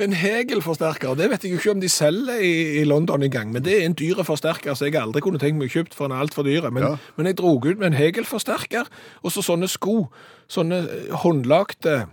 en 0.00 0.14
Hegel-forsterker, 0.16 1.12
det 1.18 1.26
vet 1.30 1.42
jeg 1.44 1.52
jo 1.52 1.58
ikke 1.60 1.72
om 1.74 1.80
de 1.82 1.88
selger 1.92 2.40
i, 2.40 2.52
i 2.80 2.84
London 2.88 3.22
engang, 3.26 3.50
men 3.52 3.64
det 3.64 3.74
er 3.76 3.84
en 3.88 3.96
dyr 3.96 4.22
forsterker, 4.24 4.72
så 4.76 4.88
jeg 4.88 4.96
aldri 5.00 5.20
kunne 5.24 5.40
tenkt 5.40 5.60
meg 5.60 5.72
kjøpt 5.72 5.96
for 5.96 6.08
en 6.08 6.16
altfor 6.16 6.46
dyre. 6.46 6.70
Men, 6.72 6.82
Ja. 6.86 6.94
men 7.16 7.26
jeg 7.28 7.36
drog 7.40 7.66
ut 7.66 7.78
med 7.78 7.90
en 7.90 7.98
Hegel-forsterker, 7.98 8.88
og 9.22 9.32
så 9.32 9.44
sånne 9.44 9.68
sko, 9.68 10.06
sånne 10.48 10.82
eh, 10.88 11.12
håndlagte, 11.24 12.06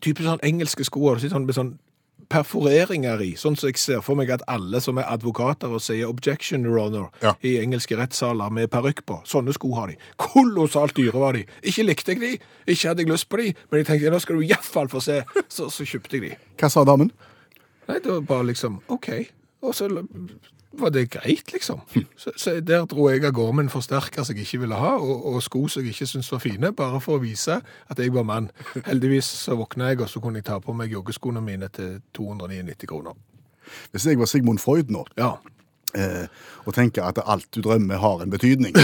Typisk 0.00 0.24
sånn 0.26 0.40
engelske 0.42 0.80
sko, 0.88 1.02
og 1.12 1.20
sånn 1.20 1.44
med 1.44 1.54
sånn 1.54 1.74
perforeringer 2.28 3.20
i, 3.24 3.30
sånn 3.38 3.56
som 3.58 3.68
jeg 3.70 3.78
ser 3.80 4.00
for 4.04 4.18
meg 4.18 4.30
at 4.34 4.42
alle 4.50 4.80
som 4.80 4.98
er 4.98 5.08
advokater 5.10 5.72
og 5.74 5.82
sier 5.84 6.08
objection, 6.08 6.64
your 6.64 6.78
honor, 6.78 7.10
Ja. 7.22 7.34
i 7.42 7.56
engelske 7.60 7.96
rettssaler 7.98 8.50
med 8.50 8.70
parykk 8.70 9.04
på. 9.06 9.20
Sånne 9.24 9.52
sko 9.54 9.72
har 9.74 9.88
de. 9.92 9.96
Kolossalt 10.16 10.94
dyre 10.96 11.18
var 11.20 11.32
de. 11.38 11.44
Ikke 11.62 11.84
likte 11.86 12.12
jeg 12.14 12.20
de, 12.20 12.32
ikke 12.66 12.88
hadde 12.88 13.02
jeg 13.04 13.10
lyst 13.12 13.28
på 13.28 13.36
de, 13.42 13.54
men 13.70 13.78
jeg 13.82 13.86
tenkte, 13.86 14.10
nå 14.10 14.20
skal 14.20 14.36
du 14.36 14.42
i 14.42 14.48
hvert 14.52 14.64
fall 14.64 14.88
få 14.88 15.00
se. 15.00 15.22
Så, 15.48 15.70
så 15.70 15.84
kjøpte 15.84 16.18
jeg 16.18 16.22
de. 16.30 16.36
Hva 16.60 16.70
sa 16.70 16.84
damen? 16.84 17.10
Nei, 17.88 17.98
det 18.00 18.06
var 18.10 18.20
bare 18.20 18.46
liksom, 18.52 18.80
ok. 18.88 19.10
Og 19.62 19.74
så 19.74 19.88
var 20.80 20.90
det 20.94 21.10
greit, 21.10 21.52
liksom. 21.52 21.80
Så, 22.16 22.30
så 22.36 22.54
der 22.60 22.84
dro 22.90 23.08
jeg 23.10 23.24
av 23.24 23.32
gårde 23.36 23.54
med 23.56 23.64
en 23.66 23.72
forsterker 23.72 24.22
som 24.26 24.36
jeg 24.36 24.46
ikke 24.46 24.60
ville 24.64 24.78
ha, 24.80 24.92
og, 24.98 25.26
og 25.34 25.42
sko 25.44 25.64
som 25.68 25.82
jeg 25.84 25.94
ikke 25.94 26.06
syntes 26.10 26.32
var 26.32 26.42
fine, 26.42 26.72
bare 26.76 27.00
for 27.04 27.18
å 27.18 27.22
vise 27.22 27.60
at 27.62 27.98
jeg 28.02 28.12
var 28.14 28.26
mann. 28.28 28.50
Heldigvis 28.86 29.24
så 29.46 29.56
våkna 29.60 29.92
jeg, 29.92 30.00
og 30.04 30.08
så 30.12 30.20
kunne 30.24 30.40
jeg 30.42 30.48
ta 30.50 30.58
på 30.62 30.72
meg 30.76 30.92
joggeskoene 30.94 31.40
mine 31.44 31.68
til 31.74 31.98
299 32.18 32.86
kroner. 32.90 33.14
Hvis 33.92 34.06
jeg 34.06 34.18
var 34.20 34.28
Sigmund 34.30 34.58
Freud 34.60 34.90
nå, 34.92 35.04
Ja. 35.16 35.32
eh, 35.94 36.26
og 36.66 36.74
tenker 36.74 37.02
at 37.06 37.18
alt 37.24 37.46
du 37.54 37.60
drømmer 37.62 37.96
har 38.02 38.22
en 38.24 38.30
betydning 38.32 38.74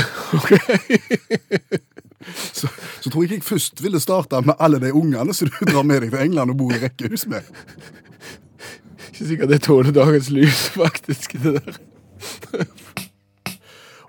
så, 2.52 2.68
så 3.00 3.10
tror 3.10 3.22
jeg 3.24 3.30
jeg 3.38 3.42
først 3.44 3.82
ville 3.82 4.00
starte 4.00 4.40
med 4.46 4.54
alle 4.60 4.80
de 4.80 4.92
ungene 4.94 5.34
som 5.34 5.48
du 5.48 5.58
drar 5.72 5.82
med 5.86 6.00
deg 6.04 6.10
til 6.14 6.22
England 6.26 6.50
og 6.54 6.58
bor 6.60 6.72
i 6.76 6.80
rekkehus 6.82 7.26
med. 7.30 7.42
Ikke 9.12 9.26
sikkert 9.26 9.50
det 9.50 9.62
tåler 9.66 9.92
dagens 9.94 10.30
lys, 10.30 10.68
faktisk, 10.78 11.34
det 11.42 11.58
der. 11.58 11.80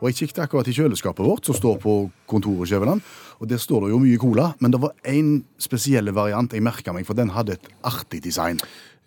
Og 0.02 0.08
jeg 0.10 0.16
kikket 0.18 0.40
akkurat 0.48 0.66
i 0.66 0.74
kjøleskapet 0.74 1.22
vårt 1.26 1.46
som 1.46 1.54
står 1.58 1.76
på 1.84 1.92
kontoret, 2.30 2.66
Skjæveland, 2.72 3.04
og 3.38 3.50
der 3.50 3.60
står 3.62 3.84
det 3.86 3.92
jo 3.92 4.00
mye 4.02 4.18
cola, 4.22 4.48
men 4.62 4.74
det 4.74 4.80
var 4.82 4.96
en 5.10 5.44
spesiell 5.62 6.10
variant 6.14 6.54
jeg 6.54 6.64
merket 6.66 6.94
meg, 6.96 7.06
for 7.06 7.18
den 7.18 7.30
hadde 7.36 7.54
et 7.60 7.68
artig 7.86 8.24
design. 8.26 8.58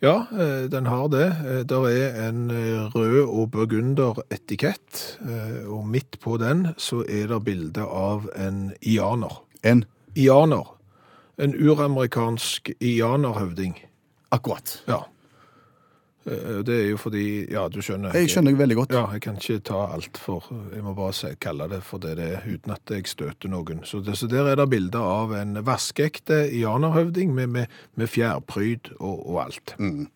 Ja, 0.02 0.26
eh, 0.34 0.66
den 0.70 0.86
har 0.90 1.08
det. 1.10 1.26
Eh, 1.46 1.62
Der 1.66 1.86
er 1.88 2.28
en 2.28 2.50
eh, 2.50 2.90
rød 2.94 3.24
og 3.24 3.50
burgunder 3.54 4.20
etikett, 4.30 5.18
eh, 5.24 5.64
og 5.66 5.86
midt 5.88 6.18
på 6.22 6.36
den 6.38 6.74
så 6.78 7.02
er 7.08 7.26
det 7.32 7.40
bilde 7.46 7.82
av 7.86 8.28
en 8.36 8.72
ianer. 8.82 9.40
En 9.64 9.84
Ianer. 10.14 10.68
En 11.38 11.54
uramerikansk 11.58 12.70
ianerhøvding. 12.80 13.74
akkurat. 14.30 14.82
Ja. 14.86 15.00
Eh, 16.26 16.62
Det 16.64 16.74
er 16.74 16.88
jo 16.90 16.96
fordi 16.96 17.24
Ja, 17.52 17.68
du 17.68 17.80
skjønner. 17.82 18.14
Jeg 18.14 18.30
skjønner 18.32 18.56
veldig 18.56 18.76
godt. 18.76 18.92
Ja, 18.96 19.06
jeg 19.12 19.20
kan 19.22 19.36
ikke 19.36 19.60
ta 19.60 19.86
alt 19.94 20.16
for 20.18 20.44
Jeg 20.74 20.82
må 20.82 20.94
bare 20.94 21.34
kalle 21.40 21.68
det 21.68 21.82
for 21.82 21.98
det 21.98 22.16
det 22.16 22.32
er, 22.32 22.42
uten 22.46 22.72
at 22.72 22.90
jeg 22.90 23.06
støter 23.06 23.48
noen. 23.48 23.84
Så, 23.84 24.00
det, 24.04 24.16
så 24.16 24.26
der 24.30 24.46
er 24.52 24.56
det 24.56 24.68
bilder 24.70 25.00
av 25.00 25.32
en 25.36 25.58
vaskeekte 25.66 26.44
janerhøvding 26.52 27.34
med, 27.34 27.46
med, 27.46 27.66
med 27.96 28.06
fjærpryd 28.08 28.94
og, 29.00 29.28
og 29.28 29.44
alt. 29.44 29.74
Mm. 29.78 30.08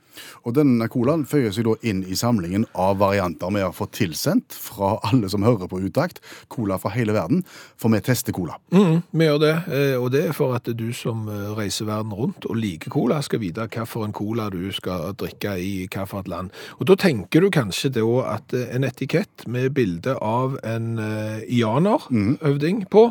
Og 0.44 0.54
denne 0.56 0.88
colaen 0.92 1.26
føyer 1.28 1.52
seg 1.54 1.68
da 1.68 1.76
inn 1.86 2.04
i 2.06 2.16
samlingen 2.18 2.66
av 2.78 2.98
varianter 3.02 3.52
vi 3.54 3.64
har 3.64 3.74
fått 3.76 3.96
tilsendt 3.98 4.56
fra 4.56 4.96
alle 5.08 5.30
som 5.30 5.44
hører 5.46 5.70
på 5.70 5.80
Utakt. 5.84 6.22
Cola 6.52 6.78
fra 6.80 6.92
hele 6.94 7.14
verden, 7.16 7.44
for 7.78 7.92
vi 7.92 8.00
tester 8.04 8.34
cola. 8.36 8.58
Mm, 8.74 9.02
vi 9.10 9.28
gjør 9.28 9.40
det, 9.42 9.54
eh, 9.72 9.96
og 9.98 10.10
det 10.14 10.24
er 10.28 10.36
for 10.36 10.56
at 10.56 10.68
du 10.78 10.88
som 10.96 11.26
eh, 11.32 11.50
reiser 11.58 11.88
verden 11.88 12.14
rundt 12.16 12.48
og 12.48 12.58
liker 12.58 12.92
cola, 12.94 13.20
skal 13.24 13.42
vite 13.42 13.68
hvilken 13.68 14.14
cola 14.16 14.48
du 14.52 14.70
skal 14.74 15.12
drikke 15.18 15.56
i 15.58 15.72
hvilket 15.86 16.30
land. 16.30 16.54
Og 16.78 16.88
da 16.90 16.98
tenker 16.98 17.44
du 17.44 17.50
kanskje 17.54 17.92
da 17.98 18.06
at 18.34 18.54
eh, 18.56 18.68
en 18.74 18.86
etikett 18.88 19.46
med 19.46 19.72
bilde 19.76 20.14
av 20.24 20.58
en 20.66 20.98
uh, 20.98 21.40
ianer-øvding 21.44 22.84
på 22.92 23.08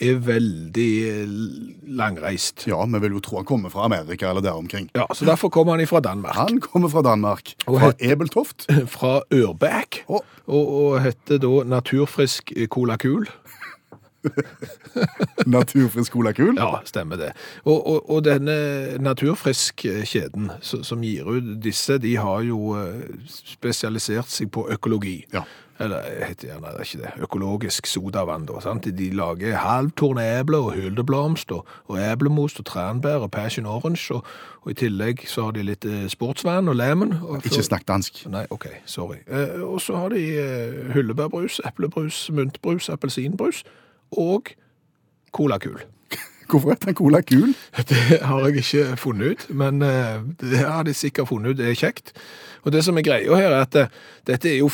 er 0.00 0.18
veldig 0.24 0.88
eh, 1.10 1.34
langreist. 2.00 2.66
Ja, 2.70 2.78
vi 2.86 3.00
vil 3.04 3.12
jo 3.18 3.20
tro 3.20 3.36
han 3.40 3.44
kommer 3.48 3.68
fra 3.72 3.84
Amerika 3.84 4.30
eller 4.30 4.40
der 4.44 4.56
omkring. 4.56 4.90
Ja, 4.96 5.06
Så 5.14 5.24
derfor 5.28 5.48
kommer 5.48 5.76
han 5.76 5.86
fra 5.86 6.00
Danmark. 6.00 6.34
Han 6.34 6.60
kommer 6.60 6.88
fra 6.88 7.02
Danmark, 7.02 7.54
Og 7.66 7.80
fra 7.80 7.86
het- 7.92 8.00
Ebeltoft. 8.12 8.66
Fra 8.96 9.20
Ørbæk, 9.32 10.04
Oh. 10.08 10.20
og, 10.46 10.68
og 10.84 11.02
heter 11.02 11.38
da 11.38 11.64
Naturfrisk 11.64 12.52
Cola 12.70 12.96
Kul. 12.96 13.26
Naturfrisk 15.46 16.12
Cola 16.12 16.32
Kul. 16.32 16.54
Ja, 16.58 16.80
stemmer 16.84 17.16
det. 17.16 17.30
Og, 17.64 17.86
og, 17.86 18.10
og 18.10 18.24
denne 18.24 18.98
Naturfrisk-kjeden 19.00 20.50
som, 20.60 20.82
som 20.84 21.02
gir 21.04 21.24
ut 21.30 21.54
disse, 21.64 21.98
de 22.02 22.16
har 22.20 22.42
jo 22.46 22.74
eh, 22.80 23.00
spesialisert 23.30 24.28
seg 24.32 24.50
på 24.54 24.66
økologi. 24.72 25.20
Ja. 25.34 25.44
Eller 25.80 26.24
heter 26.28 26.50
gjerne 26.50 26.72
det 26.76 26.86
ikke 26.86 27.02
det, 27.02 27.10
økologisk 27.24 27.86
sodavann. 27.88 28.44
da, 28.46 28.60
sant? 28.60 28.84
De 28.98 29.10
lager 29.16 29.56
halvtorne 29.56 30.24
eple 30.40 30.58
og 30.60 30.74
hyldeblomst 30.76 31.52
og, 31.56 31.66
og 31.88 32.00
eplemos 32.04 32.58
og 32.60 32.66
tranbær 32.68 33.24
og 33.24 33.30
passion 33.30 33.66
orange. 33.66 34.14
Og, 34.14 34.26
og 34.62 34.70
i 34.70 34.76
tillegg 34.76 35.24
så 35.28 35.48
har 35.48 35.56
de 35.56 35.64
litt 35.64 35.86
eh, 35.88 36.04
sportsvann 36.12 36.68
og 36.68 36.76
lemon. 36.76 37.14
Og 37.22 37.46
Ikke 37.48 37.64
snakk 37.64 37.88
dansk. 37.88 38.26
Nei, 38.28 38.44
OK, 38.50 38.66
sorry. 38.84 39.22
Eh, 39.26 39.56
og 39.64 39.80
så 39.80 39.96
har 39.96 40.12
de 40.12 40.26
eh, 40.42 40.92
hyllebærbrus, 40.92 41.62
eplebrus, 41.64 42.26
myntbrus, 42.34 42.90
appelsinbrus 42.92 43.64
og 44.12 44.52
colakul. 45.32 45.80
Hvorfor 46.50 46.70
heter 46.74 46.86
han 46.90 46.94
Cola 46.94 47.20
Gul? 47.20 47.54
Det 47.88 48.20
har 48.22 48.46
jeg 48.46 48.56
ikke 48.56 48.96
funnet 48.96 49.30
ut, 49.30 49.50
men 49.54 49.82
eh, 49.82 50.20
det 50.40 50.58
har 50.58 50.82
de 50.82 50.94
sikkert 50.94 51.28
funnet 51.28 51.50
ut. 51.50 51.58
Det 51.58 51.70
er 51.70 51.74
kjekt. 51.78 52.12
Og 52.62 52.72
det 52.72 52.84
som 52.84 52.98
er 52.98 53.06
greia 53.06 53.36
her, 53.36 53.54
er 53.54 53.62
at 53.62 53.76
eh, 53.78 53.92
dette 54.26 54.50
er 54.50 54.58
jo 54.58 54.68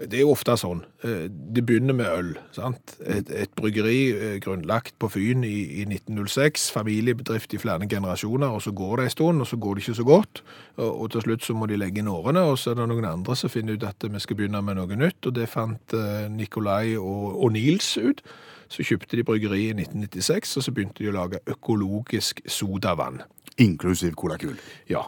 det 0.00 0.16
er 0.16 0.22
jo 0.24 0.30
ofte 0.32 0.54
sånn. 0.56 0.82
eh, 1.04 1.28
Det 1.28 1.62
begynner 1.66 1.94
med 1.94 2.06
øl. 2.06 2.30
sant? 2.52 2.96
Et, 3.04 3.30
et 3.30 3.50
bryggeri 3.56 4.10
eh, 4.12 4.36
grunnlagt 4.40 4.94
på 4.98 5.10
Fyn 5.12 5.44
i, 5.44 5.82
i 5.82 5.84
1906, 5.84 6.70
familiebedrift 6.72 7.52
i 7.54 7.58
flere 7.60 7.88
generasjoner, 7.88 8.48
og 8.48 8.62
så 8.62 8.72
går 8.72 8.96
det 8.96 9.04
en 9.04 9.10
stund, 9.10 9.40
og 9.40 9.46
så 9.46 9.56
går 9.56 9.74
det 9.74 9.84
ikke 9.84 9.98
så 10.00 10.04
godt. 10.08 10.42
Og, 10.76 11.00
og 11.02 11.10
til 11.10 11.20
slutt 11.26 11.44
så 11.44 11.54
må 11.54 11.66
de 11.66 11.76
legge 11.76 12.00
inn 12.00 12.08
årene, 12.08 12.40
og 12.40 12.58
så 12.58 12.70
er 12.72 12.80
det 12.80 12.88
noen 12.88 13.04
andre 13.10 13.36
som 13.36 13.50
finner 13.52 13.76
ut 13.76 13.84
at 13.84 14.06
vi 14.08 14.20
skal 14.24 14.36
begynne 14.36 14.62
med 14.62 14.80
noe 14.80 14.96
nytt, 14.96 15.26
og 15.26 15.34
det 15.36 15.48
fant 15.52 15.92
eh, 15.96 16.28
Nikolai 16.32 16.96
og, 16.96 17.36
og 17.44 17.52
Nils 17.52 17.96
ut. 18.00 18.24
Så 18.70 18.84
kjøpte 18.86 19.16
de 19.18 19.24
bryggeri 19.26 19.64
i 19.66 19.74
1996, 19.74 20.56
og 20.56 20.62
så 20.62 20.72
begynte 20.72 21.02
de 21.02 21.10
å 21.10 21.16
lage 21.16 21.40
økologisk 21.50 22.40
sodavann. 22.46 23.20
Inklusiv 23.60 24.14
Cola 24.16 24.36
Kul. 24.40 24.54
Ja, 24.88 25.02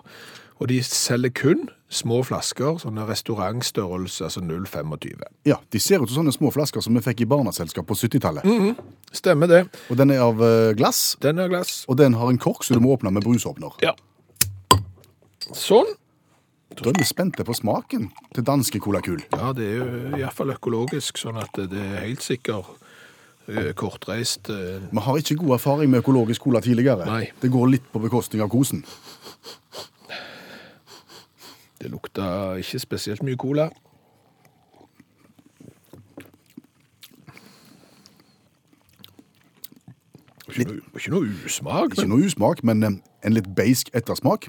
og 0.63 0.69
de 0.71 0.77
selger 0.87 1.33
kun 1.35 1.65
små 1.93 2.23
flasker, 2.25 2.79
sånne 2.81 3.03
restaurantstørrelse, 3.09 4.25
altså 4.25 4.41
0,25. 4.41 5.25
Ja, 5.51 5.59
De 5.75 5.81
ser 5.83 6.01
ut 6.01 6.09
som 6.09 6.23
sånne 6.23 6.33
små 6.33 6.53
flasker 6.55 6.81
som 6.85 6.95
vi 6.97 7.03
fikk 7.05 7.21
i 7.25 7.29
barneselskap 7.29 7.85
på 7.91 7.97
70-tallet. 7.99 8.47
Stemmer 9.13 9.51
det. 9.51 9.59
Og 9.93 9.99
Den 10.01 10.15
er 10.15 10.23
av 10.25 10.41
eh, 10.47 10.71
glass, 10.79 11.17
Den 11.21 11.39
er 11.43 11.51
av 11.51 11.53
glass. 11.53 11.83
og 11.91 11.99
den 12.01 12.15
har 12.17 12.31
en 12.33 12.39
kork 12.41 12.65
så 12.65 12.79
du 12.79 12.81
må 12.81 12.95
åpne 12.97 13.13
med 13.13 13.27
brusåpner. 13.27 13.75
Ja. 13.85 13.93
Sånn. 15.53 15.91
Da 16.73 16.89
er 16.89 16.97
vi 16.97 17.05
spente 17.05 17.45
på 17.45 17.53
smaken 17.59 18.07
til 18.33 18.45
danske 18.49 18.81
colakul. 18.81 19.21
Ja, 19.35 19.51
det 19.53 19.67
er 19.67 19.75
jo 19.83 19.89
i 20.17 20.23
hvert 20.23 20.33
fall 20.39 20.55
økologisk, 20.55 21.19
sånn 21.21 21.37
at 21.43 21.53
det 21.69 21.77
er 21.77 21.99
helt 22.07 22.25
sikkert 22.25 22.71
eh, 23.53 23.75
kortreist. 23.77 24.49
eh, 24.49 24.81
Vi 24.89 25.03
har 25.05 25.21
ikke 25.21 25.37
god 25.43 25.59
erfaring 25.59 25.91
med 25.93 26.01
økologisk 26.01 26.47
cola 26.47 26.63
tidligere. 26.65 27.05
Nei. 27.11 27.27
Det 27.43 27.51
går 27.53 27.69
litt 27.75 27.91
på 27.93 28.01
bekostning 28.01 28.41
av 28.41 28.49
kosen. 28.55 28.81
Det 31.83 31.91
lukta 31.91 32.55
ikke 32.63 32.79
spesielt 32.79 33.23
mye 33.27 33.37
cola. 33.37 33.65
Ikke 40.53 40.69
noe, 40.69 40.83
ikke 40.95 41.11
noe 41.11 41.33
usmak. 41.47 41.97
Ikke 41.97 42.07
noe 42.13 42.29
usmak, 42.29 42.63
men 42.63 42.87
eh, 42.87 43.01
en 43.27 43.35
litt 43.35 43.51
beisk 43.57 43.91
ettersmak. 43.99 44.47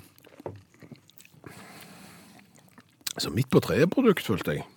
Så 3.18 3.34
midt 3.34 3.50
på 3.50 3.64
treet-produkt, 3.66 4.26
følte 4.30 4.60
jeg. 4.60 4.68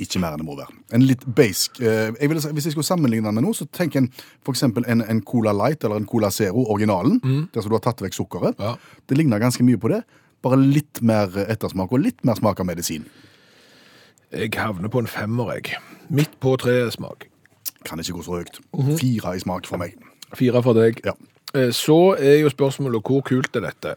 Ikke 0.00 0.22
mer 0.22 0.34
enn 0.34 0.40
det 0.40 0.48
må 0.48 0.56
være. 0.56 0.72
En 0.96 1.04
litt 1.04 1.22
beisk 1.36 1.78
eh, 1.84 2.10
jeg 2.16 2.30
vil 2.30 2.40
Hvis 2.40 2.70
jeg 2.70 2.74
skulle 2.74 2.88
sammenligne 2.88 3.28
den 3.28 3.36
med 3.36 3.44
noe, 3.44 3.54
så 3.54 3.68
tenk 3.68 4.00
en 4.00 4.08
f.eks. 4.40 4.64
En, 4.72 5.04
en 5.04 5.24
Cola 5.26 5.52
Light 5.52 5.84
eller 5.84 6.00
en 6.00 6.08
Cola 6.08 6.32
Zero, 6.32 6.64
originalen, 6.64 7.20
der 7.52 7.60
som 7.60 7.68
du 7.68 7.76
har 7.76 7.84
tatt 7.84 8.00
vekk 8.00 8.16
sukkeret. 8.16 8.56
Ja. 8.56 8.78
Det 9.04 9.20
ligner 9.20 9.42
ganske 9.42 9.66
mye 9.66 9.80
på 9.80 9.92
det, 9.92 10.00
bare 10.44 10.58
litt 10.60 11.00
mer 11.02 11.32
ettersmak 11.48 11.92
og 11.94 12.02
litt 12.04 12.20
mer 12.28 12.36
smak 12.38 12.60
av 12.60 12.68
medisin. 12.68 13.06
Jeg 14.34 14.50
havner 14.58 14.90
på 14.90 15.00
en 15.02 15.08
femmer, 15.10 15.54
jeg. 15.56 15.76
Midt 16.10 16.34
på 16.42 16.56
treet-smak. 16.60 17.28
Kan 17.86 18.00
ikke 18.02 18.16
gå 18.18 18.24
så 18.26 18.38
høyt. 18.40 18.58
Fire 19.00 19.34
i 19.36 19.42
smak 19.42 19.68
for 19.68 19.80
meg. 19.80 19.94
Fire 20.34 20.62
for 20.64 20.76
deg. 20.76 21.00
Ja. 21.06 21.12
Eh, 21.54 21.70
Så 21.70 22.16
er 22.18 22.40
jo 22.42 22.50
spørsmålet 22.50 23.04
hvor 23.06 23.22
kult 23.22 23.56
er 23.56 23.68
dette? 23.68 23.94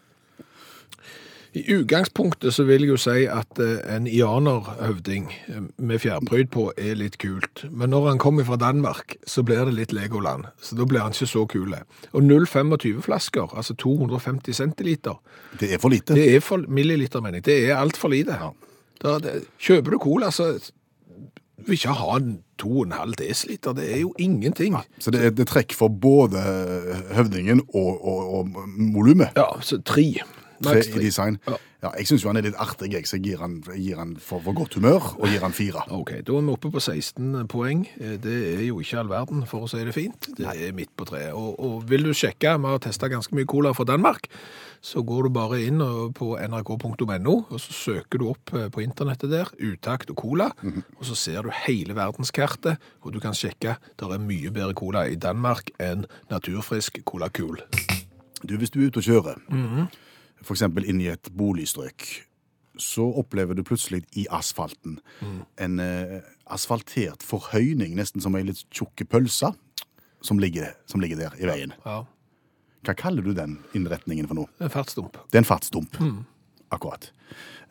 I 1.57 1.63
utgangspunktet 1.73 2.53
så 2.53 2.63
vil 2.67 2.85
jeg 2.85 2.91
jo 2.91 2.97
si 3.01 3.25
at 3.31 3.59
eh, 3.63 3.79
en 3.95 4.07
ianerhøvding 4.09 5.27
eh, 5.49 5.63
med 5.77 6.01
fjærpryd 6.03 6.51
på 6.53 6.67
er 6.77 6.97
litt 6.99 7.17
kult. 7.21 7.63
Men 7.71 7.91
når 7.93 8.11
han 8.11 8.21
kommer 8.21 8.45
fra 8.45 8.59
Danmark, 8.61 9.15
så 9.25 9.43
blir 9.47 9.65
det 9.65 9.73
litt 9.77 9.95
Legoland. 9.95 10.45
Så 10.61 10.77
da 10.77 10.85
blir 10.85 11.01
han 11.01 11.15
ikke 11.15 11.29
så 11.31 11.45
kul. 11.49 11.73
Og 12.11 12.21
0,25-flasker, 12.21 13.57
altså 13.57 13.73
250 13.73 14.53
centiliter, 14.53 15.17
Det 15.59 15.73
er 15.73 15.81
for 15.81 15.89
lite. 15.89 16.13
det 16.13 16.35
er 16.35 16.39
for 16.45 16.65
milliliter, 16.67 17.21
mener 17.21 17.41
jeg. 17.41 17.45
Det 17.45 17.57
er 17.71 17.81
altfor 17.81 18.13
lite. 18.13 18.37
Da, 19.01 19.17
det, 19.19 19.47
kjøper 19.59 19.91
du 19.91 19.99
cola, 20.01 20.31
så 20.31 20.53
vil 21.65 21.73
ikke 21.73 21.97
ha 21.97 22.17
en 22.17 22.39
2,5 22.61 23.17
dl. 23.17 23.75
Det 23.77 23.91
er 23.93 23.99
jo 24.01 24.13
ingenting. 24.19 24.77
Så 24.99 25.11
det 25.11 25.25
er, 25.25 25.33
det 25.33 25.47
er 25.47 25.51
trekk 25.51 25.73
for 25.77 25.89
både 25.89 26.41
høvdingen 27.17 27.65
og, 27.73 28.05
og, 28.05 28.33
og 28.39 28.49
volumet. 28.93 29.33
Ja, 29.37 29.49
så 29.61 29.81
tre. 29.81 30.11
Tre 30.63 30.79
i 30.81 30.99
design. 31.07 31.39
Ja. 31.47 31.57
Ja, 31.77 31.91
jeg 31.99 32.07
syns 32.09 32.23
jo 32.23 32.31
han 32.31 32.39
er 32.39 32.41
litt 32.47 32.55
artig, 32.57 32.87
jeg, 32.89 33.05
så 33.05 33.19
jeg 33.19 33.23
gir 33.27 33.41
han, 33.43 33.59
gir 33.77 33.99
han 33.99 34.15
for, 34.17 34.41
for 34.41 34.55
godt 34.57 34.73
humør 34.79 35.11
og 35.19 35.27
gir 35.29 35.43
han 35.45 35.53
fire. 35.53 35.83
Ok, 35.93 36.09
da 36.25 36.33
er 36.33 36.45
vi 36.47 36.53
oppe 36.55 36.71
på 36.73 36.81
16 36.81 37.43
poeng. 37.51 37.83
Eh, 38.01 38.15
Det 38.17 38.33
er 38.55 38.63
jo 38.65 38.79
ikke 38.81 38.97
all 39.03 39.11
verden, 39.11 39.43
for 39.45 39.67
å 39.67 39.69
si 39.69 39.83
det 39.85 39.93
fint. 39.93 40.29
Det 40.39 40.47
er 40.49 40.73
midt 40.73 40.89
på 40.97 41.05
treet. 41.05 41.35
Og, 41.37 41.53
og 41.61 41.85
vil 41.89 42.07
du 42.07 42.15
sjekke, 42.17 42.55
vi 42.57 42.71
har 42.73 42.81
testet 42.81 43.13
ganske 43.13 43.37
mye 43.37 43.45
cola 43.45 43.75
fra 43.77 43.85
Danmark, 43.85 44.25
så 44.81 45.03
går 45.05 45.27
du 45.29 45.35
bare 45.37 45.59
inn 45.67 45.77
på 46.17 46.31
nrk.no, 46.41 47.35
og 47.45 47.61
så 47.61 47.77
søker 47.77 48.23
du 48.23 48.25
opp 48.33 48.55
eh, 48.57 48.67
på 48.73 48.81
internettet 48.81 49.29
der, 49.35 49.53
utakt 49.61 50.09
og 50.09 50.17
cola, 50.17 50.49
og 50.97 51.05
så 51.05 51.13
ser 51.17 51.45
du 51.45 51.53
hele 51.67 51.93
verdenskartet, 51.97 52.81
og 53.05 53.13
du 53.13 53.21
kan 53.21 53.37
sjekke, 53.37 53.77
Det 53.93 54.09
er 54.09 54.17
mye 54.25 54.49
bedre 54.49 54.73
cola 54.73 55.05
i 55.05 55.15
Danmark 55.15 55.69
enn 55.77 56.07
naturfrisk 56.33 57.03
Cola 57.05 57.29
Cool. 57.29 57.61
Du, 58.41 58.57
Hvis 58.57 58.69
du 58.73 58.81
er 58.81 58.89
ute 58.89 58.97
og 59.01 59.05
kjører, 59.05 59.37
for 59.45 60.16
eksempel 60.53 60.85
inn 60.85 61.01
i 61.01 61.07
et 61.11 61.29
boligstrøk, 61.33 62.05
så 62.77 63.07
opplever 63.17 63.55
du 63.57 63.63
plutselig 63.65 64.03
i 64.15 64.27
asfalten 64.29 64.99
en 65.57 65.79
eh, 65.81 66.19
asfaltert 66.53 67.23
forhøyning, 67.25 67.95
nesten 67.97 68.21
som 68.21 68.35
ei 68.37 68.43
litt 68.43 68.61
tjukke 68.69 69.07
pølse, 69.09 69.49
som 70.21 70.37
ligger, 70.39 70.75
som 70.85 71.01
ligger 71.01 71.17
der 71.17 71.35
i 71.41 71.45
veien. 71.49 71.73
Ja, 71.85 72.03
Hva 72.85 72.93
kaller 72.95 73.21
du 73.25 73.33
den 73.33 73.57
innretningen 73.75 74.27
for 74.29 74.35
noe? 74.37 74.47
en 74.61 74.69
fartsdump. 74.69 75.17
Det 75.31 75.39
er 75.39 75.43
en 75.43 75.49
fartsdump. 75.49 75.97
Akkurat. 76.71 77.09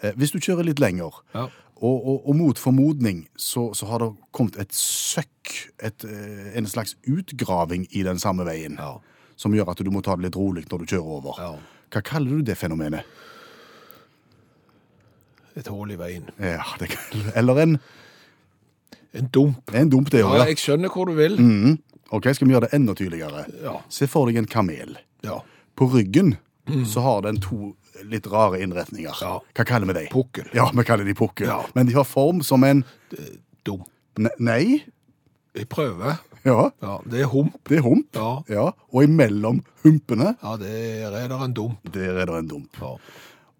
Eh, 0.02 0.12
hvis 0.16 0.32
du 0.34 0.38
kjører 0.40 0.64
litt 0.66 0.80
lenger, 0.82 1.12
Ja. 1.34 1.46
og, 1.76 2.06
og, 2.06 2.28
og 2.28 2.34
mot 2.36 2.58
formodning 2.58 3.26
så, 3.36 3.70
så 3.74 3.86
har 3.86 3.98
det 4.02 4.10
kommet 4.32 4.56
et 4.58 4.72
søkk, 4.74 5.70
et, 5.82 6.04
eh, 6.04 6.50
en 6.58 6.66
slags 6.66 6.96
utgraving 7.06 7.86
i 7.92 8.02
den 8.02 8.18
samme 8.18 8.44
veien, 8.44 8.76
Ja. 8.78 8.98
som 9.36 9.52
gjør 9.54 9.70
at 9.70 9.78
du 9.84 9.90
må 9.90 10.02
ta 10.02 10.16
det 10.16 10.24
litt 10.24 10.36
rolig 10.36 10.66
når 10.70 10.78
du 10.78 10.86
kjører 10.86 11.16
over. 11.20 11.34
Ja. 11.38 11.54
Hva 11.96 12.02
kaller 12.04 12.36
du 12.42 12.42
det 12.44 12.58
fenomenet? 12.60 13.06
Et 15.56 15.68
hål 15.72 15.94
i 15.94 15.96
veien. 15.96 16.26
Ja, 16.42 16.64
det 16.80 16.90
kan, 16.92 17.22
eller 17.34 17.60
en, 17.62 17.78
En 19.16 19.28
dump. 19.32 19.72
en 19.72 19.88
dump, 19.88 20.10
det 20.12 20.20
Ja. 20.20 20.34
Ja. 20.36 20.44
jeg 20.50 20.58
skjønner 20.60 20.90
hvor 20.92 21.06
du 21.08 21.14
vil. 21.16 21.38
Mhm. 21.40 21.78
Ok, 22.12 22.28
skal 22.34 22.46
vi 22.46 22.52
gjøre 22.52 22.68
det 22.68 22.74
enda 22.76 22.92
tydeligere? 22.94 23.46
Ja. 23.64 23.78
Se 23.88 24.06
for 24.06 24.26
deg 24.28 24.36
en 24.36 24.46
kamel. 24.46 24.96
Ja. 25.24 25.40
På 25.76 25.88
ryggen 25.90 26.36
så 26.84 27.00
har 27.00 27.22
den 27.22 27.40
to 27.40 27.74
litt 28.04 28.26
rare 28.26 28.60
innretninger. 28.60 29.10
Mm. 29.16 29.22
Ja. 29.22 29.38
Hva 29.56 29.64
kaller 29.64 29.86
vi 29.86 29.92
dem? 29.94 30.06
Pukkel. 30.12 30.50
Ja, 30.54 30.68
vi 30.74 30.84
kaller 30.84 31.04
de 31.04 31.14
pukkel. 31.14 31.46
Ja. 31.48 31.64
Men 31.74 31.86
de 31.86 31.94
har 31.94 32.04
form 32.04 32.42
som 32.42 32.62
en 32.64 32.84
Dump. 33.64 33.88
ne 34.18 34.30
Nei? 34.38 34.82
Jeg 35.56 35.68
prøver. 35.68 36.18
Ja, 36.46 36.70
Ja, 36.82 36.98
det 37.10 37.20
er 37.24 37.26
hump. 37.32 37.56
det 37.68 37.78
er 37.78 37.82
hump. 37.82 38.06
Ja, 38.14 38.42
Ja, 38.48 38.66
Og 38.92 39.02
imellom 39.04 39.62
humpene, 39.82 40.36
ja 40.42 40.56
der 40.56 41.10
er 41.16 41.28
det 41.28 41.40
en 41.42 41.52
dump. 41.54 41.78
der 41.92 42.20
er 42.20 42.26
det 42.26 42.38
en 42.38 42.48
dump. 42.48 42.76
Ja. 42.80 42.96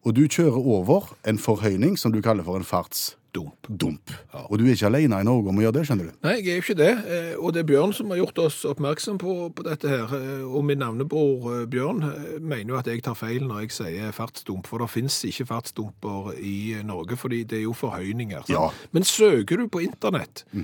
og 0.07 0.15
du 0.15 0.21
kjører 0.29 0.63
over 0.63 1.15
en 1.27 1.39
forhøyning 1.39 1.97
som 1.99 2.13
du 2.13 2.21
kaller 2.23 2.45
for 2.45 2.57
en 2.57 2.63
fartsdump. 2.65 3.67
Dump. 3.69 4.11
Og 4.49 4.59
du 4.59 4.65
er 4.65 4.71
ikke 4.77 4.87
alene 4.87 5.19
i 5.21 5.25
Norge 5.27 5.49
om 5.51 5.59
å 5.59 5.65
gjøre 5.65 5.75
det, 5.75 5.83
skjønner 5.89 6.07
du. 6.09 6.13
Nei, 6.25 6.37
jeg 6.41 6.47
er 6.53 6.55
jo 6.57 6.63
ikke 6.63 6.77
det. 6.79 6.93
Eh, 7.11 7.35
Og 7.43 7.53
det 7.53 7.61
er 7.61 7.67
Bjørn 7.69 7.93
som 7.93 8.09
har 8.11 8.17
gjort 8.23 8.39
oss 8.39 8.65
oppmerksom 8.65 9.19
på, 9.19 9.35
på 9.53 9.63
dette 9.67 9.89
her. 9.91 10.07
Eh, 10.15 10.45
Og 10.47 10.65
min 10.65 10.79
navnebror 10.79 11.61
eh, 11.63 11.67
Bjørn 11.67 12.01
mener 12.41 12.71
jo 12.73 12.79
at 12.79 12.87
jeg 12.87 13.03
tar 13.03 13.15
feil 13.19 13.43
når 13.45 13.67
jeg 13.67 13.71
sier 13.73 14.13
fartsdump, 14.13 14.67
for 14.67 14.79
det 14.79 14.89
finnes 14.89 15.19
ikke 15.29 15.45
fartsdumper 15.51 16.33
i 16.39 16.77
Norge, 16.87 17.17
fordi 17.19 17.43
det 17.45 17.59
er 17.59 17.63
jo 17.67 17.75
forhøyninger. 17.77 18.47
sant? 18.47 18.49
Ja. 18.57 18.71
Men 18.93 19.03
søker 19.05 19.57
du 19.59 19.67
på 19.69 19.83
internett 19.85 20.45
eh, 20.55 20.63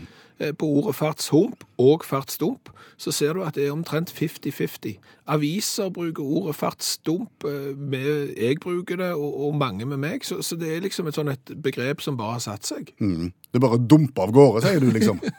på 0.58 0.66
ordet 0.80 0.94
fartshump 0.98 1.62
og 1.82 2.04
fartsdump, 2.06 2.70
så 3.00 3.10
ser 3.14 3.34
du 3.34 3.42
at 3.46 3.54
det 3.58 3.64
er 3.68 3.72
omtrent 3.74 4.10
50-50. 4.14 4.96
Aviser 5.32 5.90
bruker 5.94 6.22
ordet 6.22 6.54
fartsdump, 6.58 7.46
eh, 7.48 7.72
med, 7.78 8.34
jeg 8.36 8.58
bruker 8.62 8.98
det, 9.00 9.12
og, 9.14 9.38
og 9.46 9.56
mange 9.58 9.86
med 9.88 10.00
meg, 10.02 10.24
så, 10.26 10.40
så 10.42 10.56
det 10.58 10.70
er 10.76 10.84
liksom 10.84 11.08
et 11.10 11.18
sånn 11.18 11.30
et 11.32 11.52
begrep 11.64 12.02
som 12.04 12.18
bare 12.18 12.36
har 12.38 12.44
satt 12.44 12.66
seg. 12.68 12.90
Mm. 13.02 13.30
Det 13.52 13.58
er 13.60 13.64
bare 13.66 13.78
å 13.78 13.84
dumpe 13.94 14.22
av 14.24 14.32
gårde, 14.34 14.64
sier 14.66 14.82
du 14.82 14.90
liksom. 14.94 15.20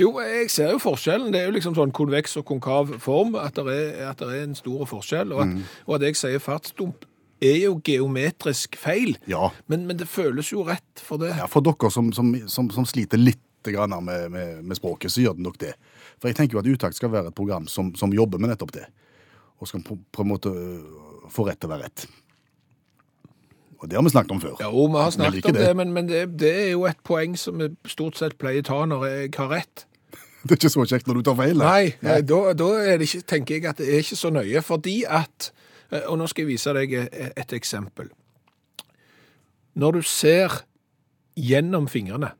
Jo, 0.00 0.14
jeg 0.22 0.46
ser 0.52 0.70
jo 0.72 0.78
forskjellen. 0.80 1.32
Det 1.34 1.40
er 1.42 1.48
jo 1.50 1.54
liksom 1.58 1.74
sånn 1.76 1.90
konveks 1.92 2.38
og 2.40 2.46
konkav 2.48 2.94
form, 3.02 3.34
at 3.36 3.58
det 3.58 3.74
er, 3.74 4.10
at 4.12 4.20
det 4.22 4.28
er 4.32 4.44
en 4.46 4.54
stor 4.56 4.86
forskjell. 4.88 5.34
Og 5.34 5.42
at, 5.44 5.72
og 5.84 5.96
at 5.98 6.06
jeg 6.06 6.16
sier 6.20 6.40
fartsdump 6.40 7.04
er 7.40 7.56
jo 7.62 7.74
geometrisk 7.84 8.76
feil, 8.80 9.14
Ja. 9.28 9.50
men, 9.68 9.86
men 9.88 9.96
det 10.00 10.08
føles 10.08 10.52
jo 10.52 10.62
rett 10.68 11.00
for 11.04 11.20
det. 11.20 11.32
Ja, 11.38 11.46
For 11.50 11.64
dere 11.64 11.90
som, 11.92 12.10
som, 12.16 12.32
som, 12.52 12.68
som 12.72 12.86
sliter 12.88 13.20
litt 13.20 13.40
med, 13.66 14.30
med, 14.30 14.62
med 14.62 14.76
språket, 14.76 15.12
så 15.12 15.20
gjør 15.20 15.36
det 15.36 15.42
nok 15.42 15.58
det. 15.58 15.74
For 16.20 16.28
jeg 16.28 16.36
tenker 16.36 16.56
jo 16.56 16.60
at 16.60 16.66
Utakt 16.66 16.96
skal 16.96 17.12
være 17.12 17.28
et 17.28 17.34
program 17.34 17.66
som, 17.68 17.94
som 17.94 18.12
jobber 18.12 18.38
med 18.38 18.50
nettopp 18.50 18.72
det. 18.72 18.86
Og 19.60 19.68
skal 19.68 19.82
på, 19.82 19.98
på 20.12 20.22
en 20.22 20.28
måte 20.28 20.48
øh, 20.48 21.28
få 21.28 21.46
rett 21.48 21.60
til 21.60 21.68
å 21.68 21.74
være 21.74 21.84
rett. 21.88 22.06
Og 23.80 23.88
det 23.88 23.96
har 23.96 24.04
vi 24.04 24.12
snakket 24.12 24.32
om 24.32 24.40
før. 24.40 24.56
Ja, 24.60 24.68
jo, 24.68 24.86
vi 24.92 24.98
har 25.00 25.10
snakket 25.10 25.46
om 25.46 25.54
det, 25.56 25.66
det. 25.66 25.76
men, 25.76 25.92
men 25.92 26.08
det, 26.08 26.24
det 26.40 26.50
er 26.66 26.70
jo 26.70 26.84
et 26.88 26.98
poeng 27.04 27.36
som 27.36 27.60
vi 27.60 27.70
stort 27.88 28.18
sett 28.20 28.36
pleier 28.40 28.60
å 28.60 28.68
ta 28.68 28.80
når 28.88 29.06
jeg 29.08 29.30
har 29.38 29.54
rett. 29.54 29.86
Det 30.40 30.54
er 30.54 30.56
ikke 30.56 30.72
så 30.72 30.84
kjekt 30.88 31.08
når 31.08 31.18
du 31.18 31.26
tar 31.28 31.36
feil. 31.36 31.58
Nei, 31.60 31.66
Nei, 32.00 32.14
nei. 32.14 32.20
Da, 32.24 32.36
da 32.56 32.68
det 32.96 33.04
ikke, 33.04 33.26
tenker 33.28 33.58
jeg 33.58 33.66
at 33.68 33.80
det 33.80 33.90
er 33.92 33.98
ikke 34.00 34.16
så 34.16 34.30
nøye, 34.32 34.62
fordi 34.64 34.94
at 35.04 35.50
eh, 35.92 36.06
Og 36.08 36.16
nå 36.16 36.28
skal 36.32 36.46
jeg 36.46 36.48
vise 36.54 36.72
deg 36.72 36.94
et 36.96 37.52
eksempel. 37.52 38.08
Når 39.76 39.98
du 39.98 40.06
ser 40.08 40.62
gjennom 41.36 41.88
fingrene 41.92 42.32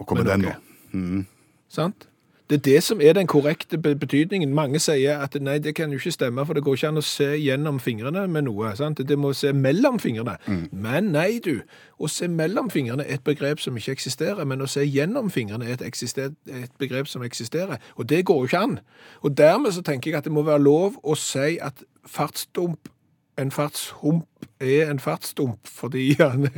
Og 0.00 0.08
hva 0.08 0.20
med 0.20 0.30
den 0.32 0.48
nå? 0.48 0.54
Mm. 0.96 1.26
Sant? 1.70 2.10
Det 2.50 2.56
er 2.56 2.62
det 2.72 2.82
som 2.82 3.00
er 3.00 3.12
den 3.12 3.26
korrekte 3.30 3.78
betydningen. 3.78 4.54
Mange 4.54 4.80
sier 4.82 5.20
at 5.22 5.36
nei, 5.38 5.58
det 5.62 5.76
kan 5.78 5.92
jo 5.92 6.00
ikke 6.00 6.10
stemme, 6.10 6.42
for 6.46 6.58
det 6.58 6.64
går 6.66 6.74
ikke 6.74 6.88
an 6.88 6.98
å 6.98 7.04
se 7.06 7.28
gjennom 7.38 7.78
fingrene 7.78 8.24
med 8.26 8.48
noe. 8.48 8.72
Sant? 8.74 8.98
Det 9.06 9.18
må 9.18 9.30
se 9.38 9.52
mellom 9.54 10.00
fingrene. 10.02 10.34
Men 10.72 11.12
nei, 11.14 11.38
du. 11.44 11.60
Å 12.02 12.10
se 12.10 12.26
mellom 12.26 12.66
fingrene 12.74 13.06
er 13.06 13.20
et 13.20 13.24
begrep 13.24 13.62
som 13.62 13.78
ikke 13.78 13.94
eksisterer, 13.94 14.42
men 14.44 14.66
å 14.66 14.66
se 14.66 14.82
gjennom 14.82 15.30
fingrene 15.30 15.68
er 15.70 15.78
et, 15.78 16.26
et 16.26 16.74
begrep 16.82 17.06
som 17.06 17.22
eksisterer. 17.22 17.78
Og 17.94 18.10
det 18.10 18.24
går 18.26 18.42
jo 18.42 18.50
ikke 18.50 18.64
an. 18.66 18.78
Og 19.22 19.38
dermed 19.38 19.76
så 19.76 19.86
tenker 19.86 20.10
jeg 20.10 20.18
at 20.18 20.26
det 20.26 20.34
må 20.34 20.42
være 20.42 20.64
lov 20.66 20.98
å 21.06 21.14
si 21.14 21.60
at 21.62 21.84
fartsdump, 22.02 22.90
en 23.38 23.54
fartshump, 23.54 24.26
er 24.60 24.90
en 24.90 24.98
fartsdump 24.98 25.70
fordi 25.70 26.16
han 26.18 26.50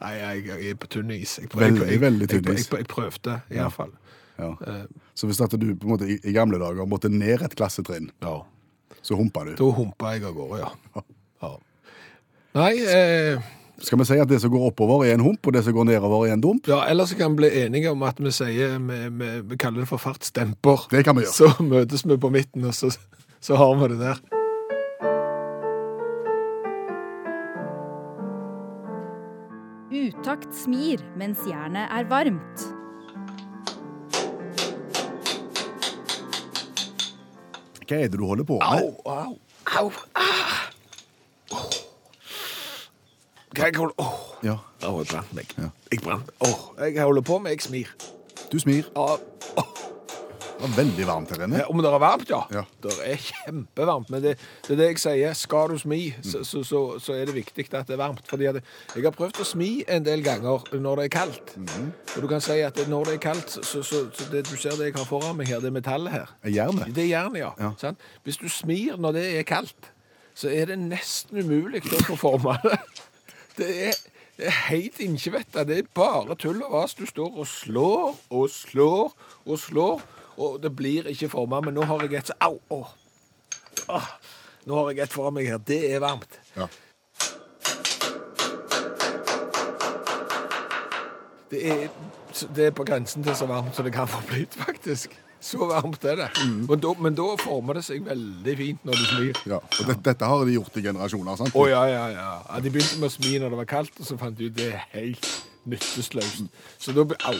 Nei, 0.00 0.12
jeg, 0.20 0.42
jeg 0.50 0.70
er 0.70 0.74
på 0.82 0.88
tynn 0.92 1.10
is. 1.14 1.38
Jeg, 1.40 1.48
prøv- 1.48 1.62
Veldig, 1.64 1.86
jeg, 1.90 2.00
veldig 2.02 2.28
tynn 2.28 2.50
is. 2.54 2.68
jeg, 2.72 2.86
prøvde, 2.90 3.40
i 3.50 3.56
hvert 3.60 3.72
fall. 3.72 3.92
Ja. 4.38 4.50
Så 5.16 5.26
hvis 5.30 5.38
du 5.40 5.56
på 5.56 5.86
en 5.88 5.92
måte 5.94 6.08
i, 6.12 6.32
gamle 6.36 6.58
dager 6.60 6.84
måtte 6.86 7.08
ned 7.08 7.42
et 7.46 7.54
klassetrinn, 7.56 8.10
Ja. 8.22 8.42
så 9.02 9.16
humpa 9.16 9.44
du. 9.48 9.54
Da 9.56 9.70
humpa 9.72 10.12
jeg 10.12 10.24
av 10.28 10.34
gårde, 10.36 10.58
ja. 10.60 11.02
ja. 11.42 11.54
Nei, 12.56 12.72
eh, 12.84 13.40
Skal 13.80 13.98
vi 14.00 14.04
si 14.08 14.16
at 14.20 14.28
det 14.28 14.38
som 14.40 14.50
går 14.52 14.70
oppover 14.70 15.04
er 15.06 15.14
en 15.14 15.20
hump, 15.24 15.46
og 15.46 15.52
det 15.52 15.64
som 15.64 15.72
går 15.76 15.84
nedover 15.84 16.26
er 16.28 16.32
en 16.36 16.40
dump? 16.40 16.68
ja, 16.68 16.82
ellers 16.88 17.10
så 17.12 17.16
kan 17.18 17.32
vi 17.32 17.42
bli 17.42 17.50
enige 17.64 17.90
om 17.92 18.02
at 18.08 18.20
vi 18.20 18.30
sier 18.32 18.78
vi, 18.80 19.00
vi, 19.08 19.28
vi 19.50 19.56
kaller 19.60 19.80
det 19.84 19.88
for 19.88 20.00
fartsdemper. 20.00 20.86
Det 20.90 21.04
kan 21.04 21.16
vi 21.16 21.24
gjøre. 21.26 21.32
Så 21.36 21.62
møtes 21.64 22.04
vi 22.08 22.16
på 22.16 22.30
midten, 22.32 22.64
og 22.64 22.74
så, 22.74 22.88
så 23.40 23.56
har 23.56 23.74
vi 23.80 23.88
det 23.94 23.98
der. 24.00 24.20
Utakt 29.96 30.52
smir 30.54 31.00
mens 31.16 31.40
jernet 31.48 31.88
er 31.94 32.08
varmt. 32.10 32.64
Hva 37.86 38.00
er 38.02 38.10
det 38.10 38.18
du 38.18 38.26
holder 38.26 38.44
på 38.44 38.58
med? 38.58 38.66
Au, 38.66 38.90
au, 39.06 39.36
au. 39.78 39.92
Ah. 40.18 40.66
Hva 43.56 43.70
jeg 43.70 43.78
holder 43.78 43.94
oh. 44.02 44.18
Ja, 44.44 44.58
Åh, 44.84 44.98
jeg 45.00 45.08
brant 45.14 45.32
meg. 45.38 45.54
Ja. 45.56 45.70
Jeg 45.92 46.02
brant. 46.04 46.30
Oh, 46.44 46.66
jeg 46.82 47.02
holder 47.02 47.24
på 47.24 47.38
med, 47.38 47.50
jeg 47.56 47.62
smir. 47.62 47.94
Du 48.52 48.58
smir. 48.58 48.90
Ja, 48.96 49.16
Det 50.56 50.64
var 50.64 50.72
veldig 50.72 51.04
varmt 51.04 51.32
her 51.34 51.42
inne. 51.44 51.58
Ja, 51.60 51.64
Om 51.68 51.80
det 51.84 51.88
er 51.90 52.00
varmt, 52.00 52.30
ja. 52.32 52.38
Ja. 52.54 52.62
Det 52.80 52.92
er 53.04 53.18
kjempevarmt. 53.20 54.08
Men 54.12 54.22
det, 54.24 54.30
det 54.64 54.72
er 54.72 54.78
det 54.80 54.86
jeg 54.88 55.00
sier. 55.02 55.34
Skal 55.36 55.74
du 55.74 55.76
smi, 55.82 55.98
så, 56.24 56.40
så, 56.48 56.62
så, 56.64 56.80
så 57.02 57.12
er 57.12 57.28
det 57.28 57.34
viktig 57.36 57.66
at 57.76 57.90
det 57.90 57.92
er 57.98 58.00
varmt. 58.00 58.24
Fordi 58.30 58.46
jeg 58.48 58.62
har 59.04 59.12
prøvd 59.18 59.42
å 59.44 59.46
smi 59.46 59.68
en 59.92 60.06
del 60.06 60.24
ganger 60.24 60.64
når 60.80 61.02
det 61.02 61.04
er 61.10 61.12
kaldt. 61.12 61.52
Og 61.60 62.24
du 62.24 62.28
kan 62.30 62.40
si 62.44 62.56
at 62.64 62.80
når 62.88 63.10
det 63.10 63.18
er 63.18 63.22
kaldt, 63.26 63.58
så, 63.68 63.84
det, 64.32 64.46
du 64.48 64.54
ser 64.56 64.78
det 64.80 64.88
jeg 64.88 64.96
har 64.96 65.08
foran 65.08 65.36
meg 65.36 65.52
her, 65.52 65.60
det 65.60 65.68
er 65.68 65.76
metallet 65.76 66.16
her. 66.16 66.32
Jernet. 66.48 66.88
Det 66.96 67.04
er 67.04 67.12
jernet, 67.12 67.42
ja. 67.42 67.52
Ja. 67.60 67.70
Sånn? 67.82 68.00
Hvis 68.24 68.40
du 68.40 68.48
smir 68.48 68.96
når 68.96 69.18
det 69.20 69.26
er 69.42 69.46
kaldt, 69.52 69.92
så 70.36 70.48
er 70.52 70.72
det 70.72 70.80
nesten 70.80 71.44
umulig 71.44 71.84
å 71.84 72.00
få 72.08 72.16
forma 72.20 72.56
det. 72.64 72.80
Det 73.56 73.68
er, 73.90 74.00
det 74.36 74.48
er 74.50 74.56
helt 74.66 74.98
innkjevetta. 75.00 75.62
Det 75.68 75.78
er 75.80 75.86
bare 75.96 76.36
tull 76.40 76.58
og 76.64 76.74
vas. 76.74 76.96
Du 76.96 77.04
står 77.08 77.38
og 77.40 77.46
slår 77.48 78.16
og 78.36 78.50
slår 78.52 79.14
og 79.46 79.60
slår, 79.62 80.04
og 80.38 80.62
det 80.62 80.72
blir 80.76 81.08
ikke 81.10 81.28
forma. 81.32 81.60
Men 81.64 81.76
nå 81.76 81.86
har 81.88 82.02
jeg 82.06 82.18
et 82.20 82.32
Au! 82.40 82.58
Åh. 82.70 82.88
Åh. 83.88 84.08
Nå 84.66 84.80
har 84.80 84.90
jeg 84.90 85.06
et 85.06 85.14
foran 85.14 85.36
meg 85.36 85.46
her. 85.50 85.62
Det 85.62 85.78
er 85.94 86.02
varmt. 86.02 86.40
Ja. 86.56 86.66
Det 91.50 91.60
er, 91.70 91.86
det 92.56 92.64
er 92.66 92.74
på 92.74 92.84
grensen 92.84 93.22
til 93.22 93.36
så 93.38 93.46
varmt 93.46 93.76
som 93.76 93.86
det 93.86 93.92
kan 93.94 94.08
få 94.10 94.18
blitt, 94.26 94.56
faktisk. 94.66 95.14
Så 95.40 95.68
varmt 95.68 96.04
er 96.04 96.16
det. 96.16 96.28
Men, 96.68 96.80
da, 96.82 96.92
men 96.98 97.14
da 97.14 97.26
former 97.38 97.78
det 97.78 97.84
seg 97.86 98.02
veldig 98.06 98.56
fint 98.58 98.88
når 98.88 98.98
du 98.98 99.04
smir. 99.04 99.42
ja. 99.52 99.60
Og 99.62 99.86
det, 99.86 100.00
dette 100.08 100.30
har 100.32 100.42
de 100.44 100.56
gjort 100.56 100.80
i 100.80 100.82
generasjoner, 100.88 101.38
sant? 101.38 101.54
Å 101.54 101.68
ja, 101.70 101.84
ja, 101.86 102.02
ja. 102.10 102.26
ja. 102.40 102.60
De 102.64 102.72
begynte 102.74 102.98
med 102.98 103.12
å 103.12 103.14
smi 103.14 103.36
når 103.38 103.54
det 103.54 103.60
var 103.60 103.70
kaldt, 103.70 104.00
og 104.00 104.08
så 104.08 104.18
fant 104.18 104.38
de 104.38 104.50
ut 104.50 104.56
det 104.56 104.72
er 104.72 104.82
helt 104.96 105.30
nyttesløst. 105.70 106.50
Så 106.82 106.96
da, 106.96 107.06
au. 107.30 107.38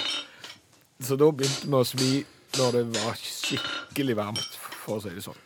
så 1.03 1.19
da 1.19 1.33
begynte 1.35 1.67
vi 1.67 1.81
å 1.81 1.85
smi 1.91 2.13
når 2.59 2.79
det 2.79 2.85
var 2.97 3.19
skikkelig 3.21 4.17
varmt, 4.19 4.57
for 4.85 4.99
å 4.99 5.05
si 5.05 5.13
det 5.17 5.25
sånn. 5.25 5.43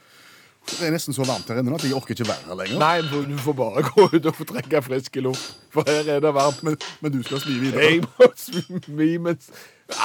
Det 0.70 0.84
er 0.86 0.92
nesten 0.92 1.16
så 1.16 1.24
varmt 1.24 1.48
her 1.48 1.58
inne 1.62 1.72
nå 1.72 1.78
at 1.80 1.86
jeg 1.88 1.96
orker 1.96 2.12
ikke 2.14 2.28
være 2.28 2.50
her 2.50 2.58
lenger. 2.60 2.78
Nei, 2.82 3.24
du 3.32 3.38
får 3.42 3.56
bare 3.58 3.82
gå 3.90 4.06
ut 4.12 4.28
og 4.28 4.36
få 4.36 4.46
trekke 4.52 4.82
frisk 4.86 5.16
luft, 5.24 5.54
for 5.72 5.88
her 5.88 6.06
er 6.16 6.22
det 6.22 6.34
varmt. 6.36 6.62
Men 6.66 6.76
Men 7.00 7.14
du 7.16 7.22
skal 7.26 7.40
smi 7.42 7.56
videre. 7.64 7.88
jeg 7.88 8.04
må 8.06 8.30
smi 8.46 9.12
mens 9.18 9.50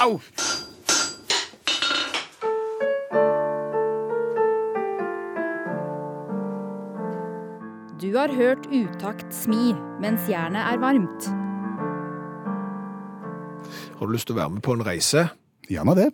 Au! 0.01 0.19
Du 8.01 8.11
har 8.17 8.29
hørt 8.35 8.65
Utakt 8.75 9.31
smi 9.33 9.71
mens 10.03 10.27
jernet 10.29 10.61
er 10.67 10.79
varmt. 10.81 11.27
Har 13.95 14.07
du 14.09 14.11
lyst 14.13 14.27
til 14.29 14.35
å 14.35 14.41
være 14.41 14.55
med 14.57 14.63
på 14.65 14.75
en 14.75 14.83
reise? 14.85 15.27
Gjerne 15.71 15.95
det. 15.97 16.09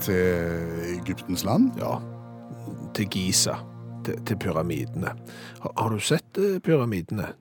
Til 0.00 0.98
Egyptens 1.00 1.44
land. 1.44 1.72
Ja. 1.80 1.96
Til 2.94 3.08
Giza. 3.10 3.56
Til, 4.06 4.20
til 4.26 4.36
pyramidene. 4.38 5.12
Har, 5.60 5.72
har 5.76 5.90
du 5.90 5.98
sett 6.00 6.38
eh, 6.38 6.58
pyramidene? 6.64 7.32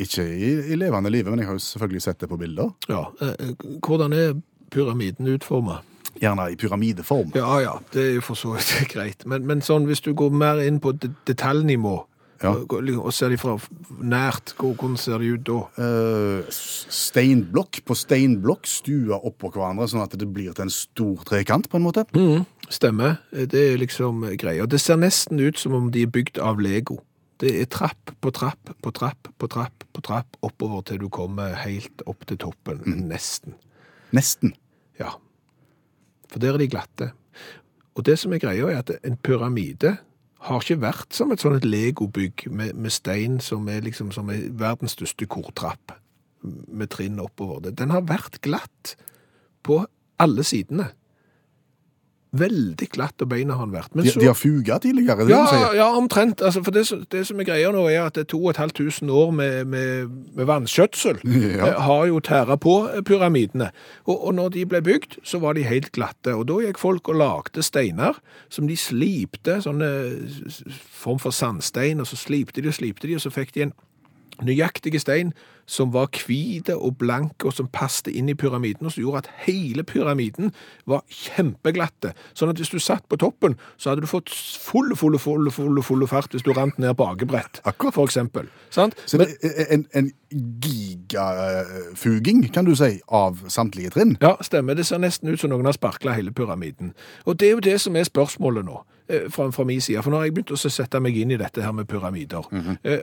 Ikke 0.00 0.24
i, 0.24 0.50
i 0.72 0.76
levende 0.80 1.10
livet, 1.12 1.30
men 1.30 1.38
jeg 1.42 1.46
har 1.50 1.54
jo 1.58 1.62
selvfølgelig 1.62 2.02
sett 2.02 2.20
det 2.20 2.28
på 2.28 2.36
bilder. 2.40 2.70
Ja. 2.88 3.04
eh, 3.22 3.34
eh, 3.38 3.78
Hvordan 3.86 4.12
er 4.16 4.34
pyramiden 4.72 5.28
utforma? 5.34 5.80
Gjerne 6.20 6.48
i 6.52 6.56
pyramideform. 6.58 7.30
Ja, 7.38 7.58
ja, 7.62 7.72
det 7.94 8.02
er 8.08 8.14
jo 8.18 8.20
for 8.26 8.34
så 8.34 8.56
vidt 8.56 8.88
greit. 8.94 9.26
Men, 9.26 9.46
men 9.46 9.62
sånn, 9.62 9.86
hvis 9.88 10.02
du 10.04 10.10
går 10.14 10.30
mer 10.34 10.58
inn 10.64 10.80
på 10.82 10.92
detaljnivå, 11.28 11.94
Ja. 12.40 12.54
og, 12.56 12.72
og 12.72 13.12
ser 13.12 13.28
de 13.28 13.36
fra 13.36 13.58
nært, 14.00 14.54
hvordan 14.56 14.94
ser 14.96 15.20
de 15.20 15.34
ut 15.34 15.42
da? 15.44 15.58
Uh, 15.76 16.48
steinblokk 16.48 17.82
på 17.84 17.96
steinblokk 17.98 18.68
stua 18.70 19.18
oppå 19.28 19.50
hverandre, 19.52 19.88
sånn 19.90 20.06
at 20.06 20.16
det 20.16 20.28
blir 20.32 20.54
til 20.56 20.64
en 20.64 20.72
stor 20.72 21.20
trekant, 21.28 21.68
på 21.68 21.76
en 21.76 21.84
måte. 21.84 22.06
Mm, 22.16 22.46
stemmer. 22.72 23.18
Det 23.30 23.66
er 23.74 23.78
liksom 23.82 24.24
greia. 24.40 24.64
Det 24.64 24.80
ser 24.80 25.02
nesten 25.02 25.42
ut 25.42 25.60
som 25.60 25.76
om 25.76 25.92
de 25.92 26.06
er 26.06 26.12
bygd 26.12 26.40
av 26.40 26.62
Lego. 26.64 27.02
Det 27.40 27.52
er 27.56 27.68
trapp 27.72 28.12
på 28.20 28.32
trapp 28.36 28.72
på 28.84 28.92
trapp 28.92 29.30
på 29.40 29.48
trapp 29.48 29.84
på 29.96 30.02
trapp 30.04 30.36
oppover 30.44 30.82
til 30.88 31.00
du 31.00 31.08
kommer 31.12 31.54
helt 31.62 32.04
opp 32.08 32.26
til 32.28 32.40
toppen. 32.40 32.82
Nesten. 33.08 33.56
Nesten. 34.16 34.52
Ja. 35.00 35.14
For 36.30 36.42
der 36.42 36.56
er 36.56 36.62
de 36.62 36.68
glatte. 36.72 37.12
Og 37.96 38.04
det 38.06 38.18
som 38.20 38.32
er 38.32 38.42
greia, 38.42 38.68
er 38.68 38.82
at 38.84 38.92
en 39.04 39.16
pyramide 39.16 39.96
har 40.48 40.62
ikke 40.62 40.80
vært 40.80 41.16
som 41.16 41.32
et 41.32 41.42
sånt 41.42 41.58
et 41.58 41.68
legobygg 41.68 42.46
med, 42.48 42.72
med 42.72 42.92
stein 42.94 43.40
som 43.44 43.68
er 43.68 43.82
liksom 43.84 44.12
som 44.14 44.30
er 44.32 44.46
verdens 44.56 44.96
største 44.96 45.28
kortrapp 45.28 45.92
med 46.40 46.88
trinn 46.94 47.20
oppover 47.20 47.60
det. 47.66 47.74
Den 47.76 47.92
har 47.92 48.06
vært 48.08 48.40
glatt 48.44 48.94
på 49.66 49.82
alle 50.20 50.44
sidene. 50.46 50.90
Veldig 52.32 52.86
glatt, 52.94 53.18
og 53.24 53.28
beina 53.32 53.56
har 53.56 53.64
han 53.64 53.72
vært. 53.74 53.94
Men 53.94 54.04
De, 54.04 54.10
så- 54.12 54.20
de 54.20 54.26
har 54.26 54.34
fuga 54.38 54.76
tidligere, 54.78 55.16
er 55.20 55.26
det 55.26 55.30
ja, 55.34 55.46
det 55.70 55.76
ja, 55.80 55.88
omtrent. 55.98 56.40
Altså, 56.46 56.62
for 56.62 56.70
det, 56.70 56.84
det 57.10 57.26
som 57.26 57.40
er 57.40 57.44
greia 57.48 57.72
nå, 57.74 57.88
er 57.90 58.04
at 58.06 58.14
det 58.14 58.20
er 58.20 58.30
2500 58.30 59.10
år 59.10 59.30
med, 59.34 59.64
med, 59.66 60.08
med 60.36 60.46
vannskjøtsel 60.46 61.18
Ja. 61.24 61.66
eh, 61.66 61.80
har 61.82 62.04
jo 62.06 62.20
tæra 62.20 62.56
på 62.56 62.76
eh, 62.94 63.02
pyramidene. 63.02 63.70
Og, 64.06 64.26
og 64.26 64.34
når 64.34 64.48
de 64.54 64.66
ble 64.66 64.82
bygd, 64.82 65.18
så 65.24 65.40
var 65.42 65.52
de 65.58 65.62
helt 65.66 65.90
glatte. 65.92 66.34
Og 66.38 66.46
da 66.46 66.60
gikk 66.62 66.78
folk 66.78 67.08
og 67.08 67.18
lagde 67.18 67.62
steiner 67.66 68.14
som 68.48 68.68
de 68.70 68.76
slipte, 68.78 69.58
sånne 69.66 69.90
form 70.90 71.18
for 71.18 71.30
sandstein, 71.34 72.00
og 72.00 72.06
så 72.06 72.16
slipte 72.16 72.62
de 72.62 72.68
og 72.70 72.74
slipte 72.78 73.08
de, 73.10 73.14
og 73.18 73.20
så 73.26 73.30
fikk 73.34 73.54
de 73.54 73.62
en 73.68 73.72
nøyaktig 74.46 74.94
stein 75.02 75.34
som 75.70 75.92
var 75.94 76.08
hvite 76.18 76.74
og 76.74 76.96
blanke, 76.98 77.46
og 77.46 77.54
som 77.54 77.68
passte 77.70 78.10
inn 78.10 78.26
i 78.28 78.34
pyramiden, 78.34 78.88
og 78.88 78.92
som 78.96 79.04
gjorde 79.04 79.20
at 79.22 79.28
hele 79.46 79.84
pyramiden 79.86 80.50
var 80.90 81.04
kjempeglatte. 81.14 82.10
Sånn 82.34 82.50
at 82.50 82.58
hvis 82.58 82.72
du 82.74 82.80
satt 82.82 83.04
på 83.08 83.16
toppen, 83.22 83.54
så 83.78 83.92
hadde 83.92 84.02
du 84.02 84.10
fått 84.10 84.32
full, 84.34 84.90
full, 84.98 85.14
full, 85.22 85.46
full, 85.54 85.78
full 85.86 86.06
fart 86.10 86.34
hvis 86.34 86.42
du 86.42 86.50
rant 86.56 86.78
ned 86.82 86.96
bakebrett, 86.98 87.60
Akkurat. 87.70 87.94
for 87.94 88.10
eksempel. 88.10 88.50
Sant? 88.74 88.98
Så 89.06 89.20
Men, 89.22 89.30
det 89.42 89.66
en, 89.70 89.86
en 89.94 90.10
gigafuging, 91.20 92.52
kan 92.54 92.64
du 92.66 92.74
si, 92.76 93.00
av 93.08 93.38
samtlige 93.50 93.90
trinn? 93.94 94.16
ja, 94.22 94.34
stemmer. 94.42 94.74
Det 94.78 94.86
ser 94.86 94.98
nesten 95.02 95.28
ut 95.30 95.40
som 95.40 95.50
noen 95.52 95.66
har 95.68 95.76
sparkla 95.76 96.12
hele 96.16 96.32
pyramiden. 96.34 96.92
Og 97.26 97.38
det 97.40 97.48
er 97.48 97.54
jo 97.56 97.60
det 97.64 97.78
som 97.82 97.96
er 97.96 98.04
spørsmålet 98.08 98.64
nå. 98.66 98.82
eh, 99.10 99.28
Fra, 99.30 99.50
fra 99.50 99.64
min 99.64 99.80
side, 99.80 100.02
for 100.02 100.10
nå 100.10 100.16
har 100.20 100.24
jeg 100.28 100.34
begynt 100.36 100.52
å 100.54 100.60
sette 100.70 101.00
meg 101.02 101.16
inn 101.18 101.30
i 101.34 101.38
dette 101.40 101.62
her 101.62 101.72
med 101.72 101.88
pyramider. 101.90 102.46
Eh, 102.84 103.00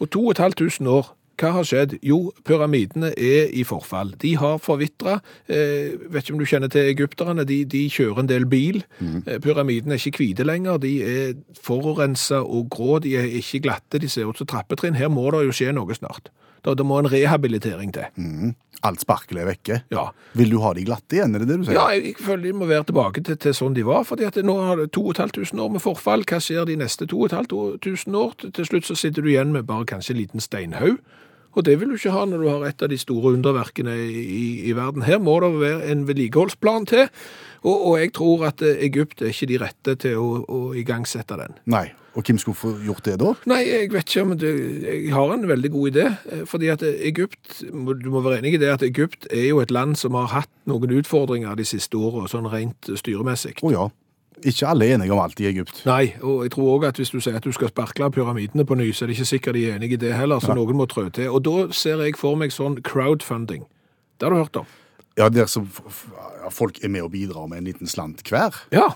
Og 0.00 0.08
2500 0.10 0.88
år, 0.90 1.06
hva 1.40 1.52
har 1.56 1.66
skjedd? 1.66 1.96
Jo, 2.04 2.18
pyramidene 2.46 3.12
er 3.16 3.50
i 3.56 3.64
forfall. 3.66 4.12
De 4.20 4.34
har 4.40 4.60
forvitra. 4.62 5.18
Eh, 5.48 5.96
vet 6.12 6.26
ikke 6.26 6.36
om 6.36 6.42
du 6.42 6.48
kjenner 6.48 6.72
til 6.72 6.90
egypterne, 6.92 7.46
de, 7.48 7.62
de 7.64 7.86
kjører 7.92 8.24
en 8.24 8.30
del 8.30 8.46
bil. 8.50 8.82
Mm. 9.00 9.22
pyramidene 9.44 9.96
er 9.96 10.02
ikke 10.02 10.24
hvite 10.24 10.46
lenger, 10.46 10.80
de 10.82 10.92
er 11.04 11.32
forurensa 11.64 12.42
og 12.44 12.68
grå, 12.72 13.00
de 13.04 13.16
er 13.18 13.30
ikke 13.40 13.64
glatte, 13.66 14.00
de 14.02 14.08
ser 14.10 14.28
ut 14.28 14.38
som 14.38 14.48
trappetrinn. 14.50 14.98
Her 15.00 15.12
må 15.12 15.30
det 15.32 15.46
jo 15.48 15.56
skje 15.56 15.74
noe 15.76 15.96
snart. 15.96 16.30
Da, 16.64 16.74
det 16.76 16.84
må 16.84 16.98
en 17.00 17.08
rehabilitering 17.08 17.92
til. 17.96 18.52
Alt 18.84 19.02
sparkelet 19.04 19.42
er 19.42 19.48
vekke. 19.48 19.78
Ja. 19.92 20.06
Vil 20.36 20.52
du 20.52 20.58
ha 20.64 20.72
de 20.76 20.84
glatte 20.84 21.16
igjen, 21.16 21.34
er 21.36 21.42
det 21.42 21.48
det 21.50 21.58
du 21.60 21.64
sier? 21.68 21.76
Ja, 21.76 21.86
jeg 21.96 22.16
føler 22.20 22.46
de 22.48 22.52
må 22.60 22.68
være 22.68 22.86
tilbake 22.90 23.24
til, 23.24 23.38
til 23.40 23.56
sånn 23.56 23.76
de 23.76 23.84
var, 23.88 24.04
fordi 24.08 24.28
at 24.28 24.38
nå 24.44 24.56
har 24.60 24.80
det 24.80 24.90
2500 24.96 25.64
år 25.64 25.72
med 25.76 25.84
forfall. 25.84 26.24
Hva 26.28 26.40
skjer 26.44 26.68
de 26.68 26.78
neste 26.80 27.08
2500 27.08 28.20
år? 28.20 28.36
Til 28.56 28.68
slutt 28.68 28.88
så 28.88 28.96
sitter 28.96 29.24
du 29.24 29.32
igjen 29.32 29.52
med 29.56 29.68
bare 29.68 29.88
kanskje 29.88 30.16
en 30.16 30.20
liten 30.20 30.44
steinhaug. 30.44 31.00
Og 31.58 31.64
det 31.66 31.76
vil 31.80 31.90
du 31.90 31.98
ikke 31.98 32.14
ha 32.14 32.24
når 32.28 32.42
du 32.42 32.48
har 32.48 32.66
et 32.68 32.82
av 32.82 32.90
de 32.92 32.98
store 33.00 33.34
underverkene 33.34 33.94
i, 33.98 34.24
i, 34.24 34.44
i 34.70 34.74
verden. 34.76 35.06
Her 35.06 35.18
må 35.22 35.38
det 35.42 35.54
være 35.58 35.88
en 35.92 36.04
vedlikeholdsplan 36.08 36.86
til, 36.90 37.08
og, 37.62 37.76
og 37.76 37.96
jeg 38.00 38.12
tror 38.16 38.44
at 38.52 38.62
eh, 38.64 38.84
Egypt 38.86 39.22
er 39.22 39.34
ikke 39.34 39.50
de 39.50 39.58
rette 39.60 39.96
til 40.06 40.20
å, 40.20 40.28
å 40.46 40.60
igangsette 40.78 41.38
den. 41.40 41.58
Nei. 41.70 41.88
Og 42.18 42.26
hvem 42.26 42.40
skulle 42.42 42.58
få 42.58 42.72
gjort 42.82 43.04
det 43.06 43.20
da? 43.20 43.32
Nei, 43.46 43.60
jeg 43.68 43.90
vet 43.92 44.08
ikke 44.08 44.24
men 44.32 44.38
det, 44.40 44.50
jeg 44.82 45.12
har 45.14 45.30
en 45.30 45.46
veldig 45.46 45.70
god 45.70 45.90
idé, 45.92 46.06
eh, 46.32 46.42
fordi 46.48 46.70
at 46.72 46.82
Egypt, 46.82 47.60
du 47.70 48.08
må 48.10 48.22
være 48.24 48.40
enig 48.40 48.56
i 48.56 48.62
det 48.62 48.72
at 48.72 48.86
Egypt 48.86 49.28
er 49.30 49.50
jo 49.50 49.60
et 49.62 49.74
land 49.74 49.94
som 49.98 50.18
har 50.18 50.30
hatt 50.32 50.50
noen 50.70 50.98
utfordringer 50.98 51.58
de 51.58 51.66
siste 51.68 51.98
årene, 51.98 52.30
sånn 52.30 52.50
rent 52.50 52.90
styremessig. 52.98 53.58
Å 53.62 53.74
ja. 53.74 53.86
Ikke 54.40 54.68
alle 54.70 54.86
er 54.86 54.94
enige 54.96 55.12
om 55.12 55.20
alt 55.20 55.40
i 55.40 55.48
Egypt. 55.50 55.82
Nei, 55.84 56.14
og 56.22 56.44
jeg 56.46 56.54
tror 56.54 56.70
også 56.76 56.88
at 56.88 57.00
hvis 57.00 57.12
du 57.12 57.18
sier 57.20 57.36
at 57.36 57.44
du 57.44 57.52
skal 57.52 57.68
sparkle 57.68 58.10
pyramidene 58.14 58.64
på 58.64 58.78
ny, 58.78 58.88
så 58.92 59.04
er 59.04 59.10
det 59.10 59.18
ikke 59.18 59.32
sikkert 59.34 59.58
de 59.58 59.66
er 59.68 59.76
enige 59.76 59.98
i 59.98 60.00
det 60.06 60.14
heller, 60.16 60.40
så 60.40 60.56
noen 60.56 60.78
må 60.78 60.86
trø 60.88 61.08
til. 61.12 61.28
Og 61.28 61.44
da 61.44 61.68
ser 61.76 62.00
jeg 62.06 62.16
for 62.16 62.40
meg 62.40 62.54
sånn 62.54 62.78
crowdfunding. 62.86 63.66
Det 64.16 64.28
har 64.28 64.32
du 64.32 64.40
hørt 64.40 64.56
om? 64.62 64.72
Ja, 65.18 65.28
der 65.28 65.50
som 65.50 65.68
folk 66.50 66.80
er 66.84 66.88
med 66.88 67.04
og 67.04 67.12
bidrar 67.12 67.48
med 67.50 67.60
en 67.60 67.68
liten 67.68 67.90
slant 67.90 68.24
hver. 68.28 68.56
Ja. 68.72 68.94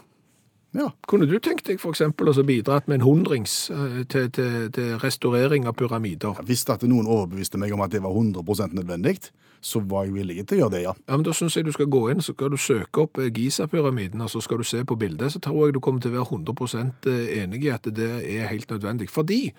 Ja. 0.75 0.89
Kunne 1.07 1.29
du 1.31 1.37
tenkt 1.39 1.69
deg 1.69 1.79
eksempel 1.79 2.31
å 2.31 2.35
bidra 2.43 2.81
med 2.89 2.99
en 2.99 3.07
hundrings 3.07 3.69
eh, 3.71 4.01
til, 4.11 4.31
til, 4.35 4.71
til 4.75 4.97
restaurering 5.03 5.69
av 5.71 5.77
pyramider? 5.79 6.41
Jeg 6.41 6.49
visste 6.49 6.75
at 6.75 6.83
noen 6.89 7.07
overbeviste 7.07 7.61
meg 7.63 7.75
om 7.75 7.85
at 7.85 7.95
det 7.95 8.03
var 8.03 8.11
100 8.11 8.75
nødvendig, 8.75 9.21
så 9.65 9.81
var 9.89 10.05
jeg 10.05 10.15
villig 10.19 10.43
til 10.45 10.59
å 10.59 10.61
gjøre 10.65 10.75
det, 10.75 10.83
ja. 10.85 10.93
Ja, 11.09 11.17
men 11.17 11.25
Da 11.25 11.33
syns 11.33 11.57
jeg 11.57 11.65
du 11.65 11.73
skal 11.73 11.89
gå 11.89 12.03
inn 12.13 12.21
så 12.21 12.35
skal 12.35 12.53
du 12.53 12.59
søke 12.61 13.07
opp 13.07 13.19
eh, 13.23 13.31
Giza-pyramiden, 13.33 14.21
og 14.21 14.29
så 14.33 14.43
skal 14.45 14.61
du 14.61 14.67
se 14.69 14.83
på 14.85 14.97
bildet. 15.01 15.33
Så 15.33 15.41
tror 15.41 15.67
jeg 15.67 15.77
du 15.77 15.81
kommer 15.81 16.05
til 16.05 16.13
å 16.13 16.19
være 16.19 16.29
100% 16.37 17.09
enig 17.41 17.65
i 17.65 17.71
at 17.73 17.89
det 17.97 18.11
er 18.29 18.51
helt 18.51 18.69
nødvendig. 18.71 19.09
Fordi 19.13 19.55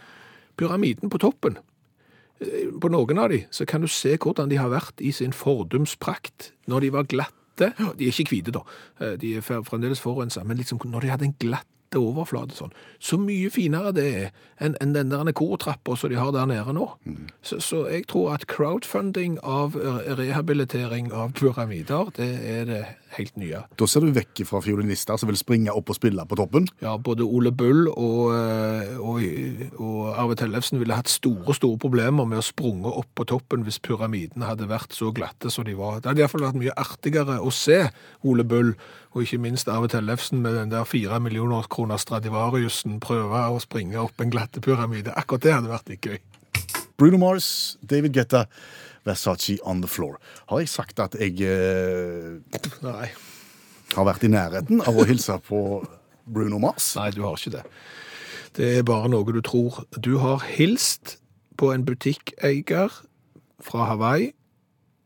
pyramiden 0.62 1.10
på 1.10 1.18
toppen, 1.24 1.58
eh, 2.39 2.70
på 2.82 2.91
noen 2.94 3.18
av 3.24 3.32
de, 3.34 3.41
så 3.52 3.65
kan 3.65 3.82
du 3.82 3.88
se 3.89 4.13
hvordan 4.18 4.50
de 4.54 4.62
har 4.62 4.70
vært 4.70 5.02
i 5.02 5.12
sin 5.12 5.34
fordumsprakt 5.34 6.52
når 6.70 6.86
de 6.86 6.94
var 6.94 7.10
glatte. 7.10 7.72
De 7.98 8.06
er 8.06 8.12
ikke 8.12 8.30
hvite, 8.36 8.54
da. 8.54 8.62
Eh, 9.02 9.15
De 9.18 9.36
er 9.39 9.41
fremdeles 9.41 10.02
forurensa. 10.04 10.44
Men 10.46 10.58
liksom 10.58 10.80
når 10.86 11.02
de 11.02 11.13
hadde 11.15 11.26
en 11.32 11.38
glatte 11.96 12.04
overflate 12.04 12.56
sånn, 12.56 12.74
så 13.00 13.18
mye 13.20 13.50
finere 13.54 13.94
det 13.96 14.06
er 14.06 14.30
enn 14.60 14.76
en 14.82 14.94
den 14.96 15.12
der 15.12 15.32
kortrappa 15.36 15.96
som 16.00 16.12
de 16.12 16.20
har 16.20 16.32
der 16.32 16.48
nede 16.48 16.74
nå. 16.74 16.88
Så, 17.44 17.60
så 17.60 17.86
jeg 17.92 18.08
tror 18.08 18.36
at 18.36 18.48
crowdfunding 18.48 19.40
av 19.44 19.76
eh, 19.76 20.14
rehabilitering 20.16 21.12
av 21.14 21.34
pyramider, 21.36 22.12
det 22.16 22.30
er 22.40 22.66
det 22.70 22.84
helt 23.16 23.36
nye. 23.40 23.62
Da 23.80 23.88
ser 23.88 24.04
du 24.04 24.16
vekk 24.16 24.44
fra 24.48 24.62
fiolinister 24.64 25.20
som 25.20 25.30
vil 25.30 25.40
springe 25.40 25.74
opp 25.76 25.92
og 25.92 25.98
spille 25.98 26.24
på 26.28 26.38
toppen. 26.40 26.68
Ja, 26.84 26.96
både 26.98 27.28
Ole 27.28 27.52
Bull 27.56 27.90
og, 27.92 28.32
eh, 28.36 28.96
og, 29.00 29.22
og 29.80 30.00
Arve 30.16 30.40
Tellefsen 30.40 30.82
ville 30.82 30.98
hatt 30.98 31.12
store, 31.12 31.56
store 31.56 31.80
problemer 31.82 32.28
med 32.28 32.42
å 32.42 32.46
sprunge 32.46 32.92
opp 32.92 33.12
på 33.16 33.28
toppen 33.36 33.68
hvis 33.68 33.82
pyramidene 33.84 34.48
hadde 34.48 34.70
vært 34.72 34.96
så 34.96 35.12
glatte 35.16 35.52
som 35.52 35.68
de 35.68 35.76
var. 35.78 36.00
Det 36.00 36.12
hadde 36.12 36.24
i 36.24 36.26
hvert 36.26 36.36
fall 36.36 36.48
vært 36.48 36.62
mye 36.64 36.80
artigere 36.80 37.40
å 37.44 37.52
se 37.54 37.86
Ole 38.26 38.48
Bull, 38.48 38.76
og 39.15 39.23
ikke 39.23 39.39
minst 39.39 39.69
Arve 39.71 39.88
Tellefsen 39.88 40.41
med 40.43 40.58
den 40.58 40.71
der 40.73 40.84
fire 40.84 41.21
millioner 41.23 41.63
kroner 41.71 41.97
Stradivariusen 42.01 42.99
prøve 42.99 43.45
å 43.47 43.62
springe 43.63 44.01
opp 44.01 44.19
en 44.19 44.34
glatte 44.34 44.60
pyramide. 44.63 45.13
Akkurat 45.15 45.45
det 45.45 45.54
hadde 45.56 45.71
vært 45.71 45.91
litt 45.93 46.04
gøy. 46.10 46.17
Bruno 46.99 47.19
Mars, 47.21 47.78
David 47.80 48.12
Guetta, 48.15 48.45
Versace 49.08 49.56
on 49.63 49.80
the 49.82 49.88
floor. 49.88 50.17
Har 50.51 50.60
jeg 50.60 50.71
sagt 50.73 50.99
at 50.99 51.15
jeg 51.15 51.39
eh, 51.47 52.60
Nei. 52.84 53.08
har 53.95 54.08
vært 54.10 54.25
i 54.28 54.32
nærheten 54.34 54.84
av 54.84 54.99
å 54.99 55.08
hilse 55.08 55.38
på 55.47 55.62
Bruno 56.28 56.60
Mars? 56.60 56.91
Nei, 56.99 57.12
du 57.15 57.23
har 57.23 57.39
ikke 57.39 57.56
det. 57.56 57.63
Det 58.56 58.71
er 58.80 58.88
bare 58.88 59.12
noe 59.12 59.36
du 59.36 59.39
tror. 59.45 59.84
Du 59.95 60.17
har 60.23 60.43
hilst 60.43 61.21
på 61.56 61.71
en 61.71 61.88
butikkeier 61.88 62.91
fra 63.63 63.88
Hawaii 63.93 64.34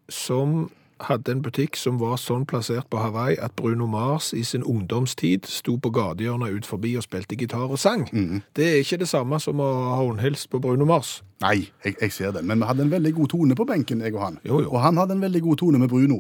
som 0.10 0.72
hadde 1.08 1.32
en 1.32 1.42
butikk 1.46 1.78
som 1.80 1.98
var 2.02 2.18
sånn 2.20 2.46
plassert 2.50 2.90
på 2.92 3.00
Hawaii 3.00 3.38
at 3.40 3.54
Bruno 3.56 3.86
Mars 3.88 4.32
i 4.36 4.42
sin 4.44 4.64
ungdomstid 4.68 5.46
sto 5.48 5.78
på 5.80 5.92
gatehjørnet 5.96 6.58
ut 6.58 6.68
forbi 6.68 6.96
og 7.00 7.06
spilte 7.06 7.38
gitar 7.40 7.70
og 7.72 7.80
sang. 7.80 8.08
Det 8.56 8.66
er 8.68 8.82
ikke 8.84 9.00
det 9.04 9.08
samme 9.12 9.40
som 9.40 9.62
å 9.64 9.68
ha 9.92 9.96
håndhilst 10.02 10.50
på 10.52 10.60
Bruno 10.64 10.86
Mars. 10.90 11.20
Nei, 11.44 11.70
jeg, 11.86 11.96
jeg 12.02 12.12
ser 12.12 12.34
det, 12.36 12.44
Men 12.44 12.60
vi 12.60 12.68
hadde 12.68 12.84
en 12.84 12.92
veldig 12.92 13.14
god 13.16 13.30
tone 13.32 13.56
på 13.56 13.66
benken, 13.70 14.02
jeg 14.04 14.16
og 14.18 14.26
han. 14.26 14.40
Jo, 14.44 14.60
jo. 14.66 14.74
Og 14.74 14.82
han 14.84 15.00
hadde 15.00 15.16
en 15.16 15.24
veldig 15.24 15.42
god 15.48 15.62
tone 15.64 15.80
med 15.80 15.90
Bruno. 15.92 16.20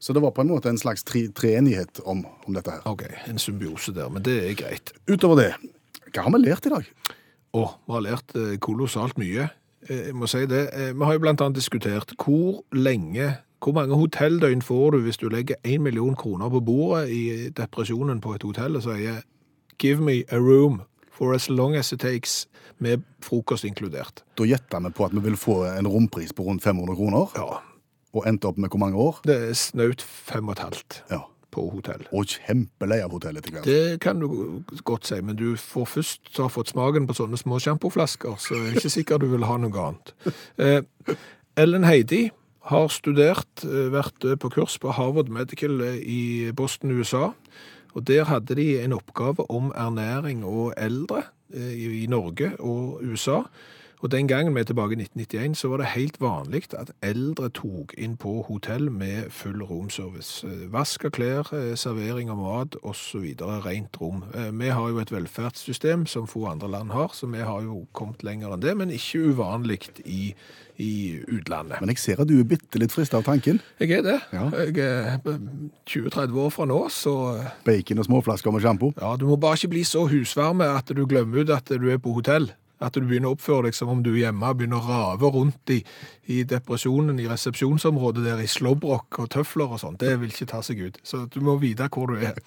Så 0.00 0.14
det 0.16 0.22
var 0.24 0.30
på 0.32 0.40
en 0.44 0.48
måte 0.48 0.70
en 0.70 0.78
slags 0.80 1.02
tre, 1.04 1.26
treenighet 1.36 1.98
om, 2.08 2.22
om 2.46 2.54
dette 2.56 2.72
her. 2.72 2.84
Ok, 2.88 3.02
en 3.28 3.38
symbiose 3.42 3.92
der, 3.92 4.08
men 4.08 4.22
det 4.24 4.36
er 4.46 4.54
greit. 4.56 4.94
Utover 5.10 5.42
det, 5.42 5.50
hva 6.14 6.24
har 6.24 6.32
vi 6.32 6.40
lært 6.46 6.70
i 6.70 6.72
dag? 6.72 6.86
Å, 7.52 7.64
vi 7.84 7.96
har 7.96 8.06
lært 8.06 8.36
eh, 8.38 8.54
kolossalt 8.62 9.18
mye. 9.20 9.50
Eh, 9.88 10.06
Jeg 10.08 10.14
må 10.16 10.28
si 10.30 10.44
det. 10.48 10.62
Eh, 10.72 10.92
Vi 10.94 11.04
har 11.04 11.18
jo 11.18 11.26
annet 11.28 11.58
diskutert 11.58 12.14
hvor 12.16 12.62
lenge, 12.72 13.32
hvor 13.60 13.72
mange 13.76 13.94
hotelldøgn 13.96 14.62
får 14.62 14.90
du 14.94 14.98
hvis 15.04 15.16
du 15.20 15.28
legger 15.28 15.56
en 15.64 15.82
million 15.82 16.14
kroner 16.16 16.48
på 16.50 16.60
bordet 16.64 17.08
i 17.12 17.48
depresjonen 17.56 18.20
på 18.20 18.34
et 18.34 18.42
hotell 18.42 18.76
og 18.76 18.82
sier 18.86 19.20
give 19.78 20.00
me 20.02 20.22
a 20.30 20.38
room 20.38 20.82
for 21.12 21.34
as 21.34 21.48
long 21.50 21.74
as 21.76 21.92
it 21.92 22.00
takes, 22.00 22.46
med 22.78 23.02
frokost 23.20 23.64
inkludert. 23.68 24.22
Da 24.38 24.44
gjetta 24.48 24.78
vi 24.80 24.88
på 24.96 25.04
at 25.04 25.12
vi 25.12 25.20
vil 25.20 25.36
få 25.36 25.58
en 25.76 25.86
rompris 25.88 26.32
på 26.32 26.42
rundt 26.46 26.62
500 26.64 26.96
kroner, 26.96 27.26
Ja, 27.36 27.58
og 28.14 28.24
endte 28.26 28.48
opp 28.48 28.56
med 28.58 28.70
hvor 28.72 28.78
mange 28.80 28.96
år? 28.96 29.18
det 29.28 29.36
er 29.50 29.52
snaut 29.52 30.00
fem 30.02 30.48
og 30.48 30.52
et 30.56 30.58
halvt 30.64 31.02
Ja. 31.10 31.18
på 31.52 31.66
hotell. 31.74 32.06
Og 32.12 32.24
kjempelei 32.26 33.00
av 33.04 33.10
hotellet 33.12 33.44
til 33.44 33.52
kveld. 33.52 33.64
Det 33.64 34.00
kan 34.00 34.20
du 34.20 34.62
godt 34.84 35.06
si, 35.06 35.20
men 35.20 35.36
du 35.36 35.56
får 35.56 35.84
først 35.86 36.36
ha 36.38 36.46
fått 36.48 36.68
smaken 36.72 37.06
på 37.06 37.12
sånne 37.14 37.36
små 37.36 37.58
sjampoflasker, 37.60 38.36
så 38.38 38.54
jeg 38.54 38.66
er 38.72 38.76
ikke 38.80 38.90
sikker 38.96 39.18
du 39.18 39.26
vil 39.26 39.44
ha 39.44 39.56
noe 39.58 39.86
annet. 39.88 40.14
Eh, 40.58 41.14
Ellen 41.56 41.84
Heidi 41.84 42.30
har 42.68 42.90
studert, 42.92 43.64
eh, 43.64 43.88
vært 43.92 44.24
eh, 44.24 44.36
på 44.36 44.50
kurs 44.52 44.76
på 44.80 44.92
Harvard 44.92 45.30
Medical 45.32 45.80
eh, 45.80 46.00
i 46.04 46.22
Boston, 46.52 46.92
USA. 46.92 47.32
Og 47.94 48.06
der 48.06 48.28
hadde 48.28 48.54
de 48.54 48.78
en 48.82 48.92
oppgave 48.94 49.46
om 49.50 49.72
ernæring 49.74 50.44
og 50.44 50.74
eldre 50.76 51.24
i 51.50 52.06
Norge 52.06 52.52
og 52.62 53.00
USA. 53.02 53.40
Og 54.00 54.08
den 54.10 54.28
gangen 54.30 54.54
vi 54.56 54.60
er 54.62 54.64
tilbake 54.64 54.94
i 54.96 55.02
1991, 55.02 55.58
så 55.60 55.68
var 55.68 55.76
det 55.82 55.90
helt 55.92 56.16
vanlig 56.22 56.62
at 56.78 56.88
eldre 57.04 57.50
tok 57.52 57.92
inn 58.00 58.14
på 58.16 58.30
hotell 58.46 58.86
med 58.90 59.26
full 59.30 59.60
romservice. 59.60 60.40
Eh, 60.48 60.62
Vask 60.72 61.04
av 61.04 61.10
klær, 61.12 61.50
eh, 61.52 61.74
servering 61.76 62.30
av 62.32 62.38
mat 62.40 62.76
osv. 62.82 63.26
Rent 63.66 64.00
rom. 64.00 64.22
Eh, 64.34 64.50
Vi 64.50 64.68
har 64.72 64.88
jo 64.88 64.98
et 65.02 65.12
velferdssystem 65.12 66.06
som 66.08 66.26
få 66.26 66.46
andre 66.50 66.68
land 66.70 66.90
har, 66.92 67.08
så 67.12 67.26
vi 67.30 67.38
har 67.44 67.60
jo 67.62 67.86
kommet 67.92 68.22
lenger 68.24 68.52
enn 68.54 68.60
det, 68.64 68.76
men 68.76 68.88
ikke 68.90 69.34
uvanlig 69.34 69.80
i, 70.06 70.34
i 70.78 71.20
utlandet. 71.28 71.80
Men 71.80 71.88
jeg 71.92 71.98
ser 71.98 72.20
at 72.22 72.28
du 72.28 72.38
er 72.40 72.44
bitte 72.44 72.78
litt 72.80 72.92
frista 72.92 73.18
av 73.18 73.24
tanken. 73.28 73.60
Jeg 73.80 73.90
er 73.98 74.02
det. 74.02 74.20
Ja. 74.32 74.48
Jeg 74.64 74.78
er 74.78 75.20
20-30 75.86 76.38
år 76.40 76.50
fra 76.50 76.64
nå, 76.64 76.80
så 76.88 77.14
Bacon 77.66 77.98
og 78.00 78.06
småflasker 78.08 78.52
med 78.52 78.62
sjampo. 78.64 78.94
ja, 79.00 79.14
du 79.16 79.26
må 79.28 79.36
bare 79.36 79.58
ikke 79.60 79.68
bli 79.76 79.84
så 79.84 80.06
husvarme 80.08 80.64
at 80.64 80.86
du 80.88 81.04
glemmer 81.06 81.42
ut 81.44 81.50
at 81.50 81.68
du 81.68 81.90
er 81.90 81.98
på 81.98 82.14
hotell. 82.16 82.50
At 82.80 82.94
du 82.96 83.04
begynner 83.04 83.28
å 83.28 83.36
oppføre 83.36 83.68
deg 83.68 83.74
som 83.76 83.90
om 83.92 84.02
du 84.02 84.10
er 84.14 84.22
hjemme 84.30 84.52
begynner 84.56 84.80
å 84.80 84.88
rave 84.88 85.30
rundt 85.34 85.72
i, 85.74 85.82
i 86.32 86.42
depresjonen 86.48 87.18
i 87.20 87.26
resepsjonsområdet 87.28 88.24
der 88.24 88.40
i 88.40 88.48
slåbrok 88.48 89.18
og 89.20 89.28
tøfler 89.34 89.74
og 89.76 89.82
sånn. 89.82 89.98
Det 90.00 90.14
vil 90.22 90.32
ikke 90.32 90.48
ta 90.54 90.62
seg 90.64 90.80
ut. 90.86 91.00
Så 91.04 91.26
du 91.28 91.40
må 91.44 91.58
vite 91.60 91.90
hvor 91.92 92.08
du 92.14 92.22
er. 92.24 92.40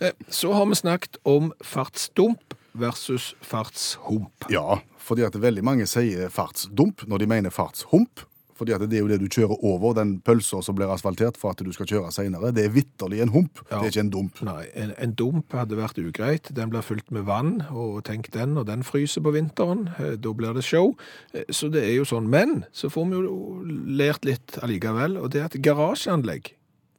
Eh, 0.00 0.12
Så 0.32 0.52
har 0.56 0.64
vi 0.66 0.78
snakket 0.80 1.18
om 1.24 1.52
fartsdump 1.64 2.56
versus 2.76 3.34
fartshump. 3.44 4.48
Ja, 4.52 4.80
fordi 5.00 5.24
at 5.28 5.36
veldig 5.40 5.64
mange 5.64 5.86
sier 5.88 6.28
fartsdump 6.32 7.04
når 7.08 7.18
de 7.24 7.26
mener 7.30 7.50
fartshump. 7.54 8.24
Fordi 8.56 8.72
at 8.72 8.80
det 8.88 8.96
er 8.96 9.02
jo 9.02 9.08
det 9.10 9.18
du 9.20 9.26
kjører 9.28 9.58
over 9.68 9.92
den 9.98 10.14
pølsa 10.24 10.62
som 10.64 10.74
blir 10.78 10.88
asfaltert 10.88 11.36
for 11.36 11.50
at 11.52 11.58
du 11.60 11.68
skal 11.76 11.86
kjøre 11.90 12.10
senere. 12.14 12.52
Det 12.56 12.64
er 12.64 12.72
vitterlig 12.72 13.20
en 13.20 13.28
hump, 13.34 13.60
Ja. 13.70 13.82
det 13.82 13.86
er 13.86 13.90
ikke 13.92 14.04
en 14.06 14.10
dump. 14.14 14.40
Nei, 14.48 14.64
en, 14.74 14.94
en 14.96 15.12
dump 15.12 15.52
hadde 15.52 15.76
vært 15.76 15.98
ugreit. 16.00 16.48
Den 16.56 16.70
blir 16.72 16.80
fylt 16.86 17.10
med 17.12 17.26
vann, 17.28 17.58
og 17.70 18.02
tenk 18.08 18.30
den, 18.32 18.56
og 18.56 18.64
den 18.66 18.82
fryser 18.82 19.20
på 19.20 19.34
vinteren. 19.36 19.90
eh, 20.00 20.16
Da 20.16 20.32
blir 20.32 20.54
det 20.56 20.64
show. 20.64 20.96
Eh, 21.34 21.44
Så 21.52 21.68
det 21.70 21.84
er 21.84 21.94
jo 21.98 22.04
sånn. 22.08 22.30
Men 22.32 22.64
så 22.72 22.88
får 22.88 23.10
vi 23.10 23.20
jo 23.20 23.62
lært 24.00 24.24
litt 24.24 24.56
allikevel, 24.62 25.18
og 25.20 25.30
det 25.32 25.40
er 25.42 25.44
at 25.50 25.60
garasjeanlegg, 25.60 26.54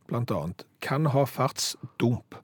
blant 0.08 0.30
annet, 0.32 0.64
kan 0.80 1.06
ha 1.06 1.26
fartsdump. 1.26 2.38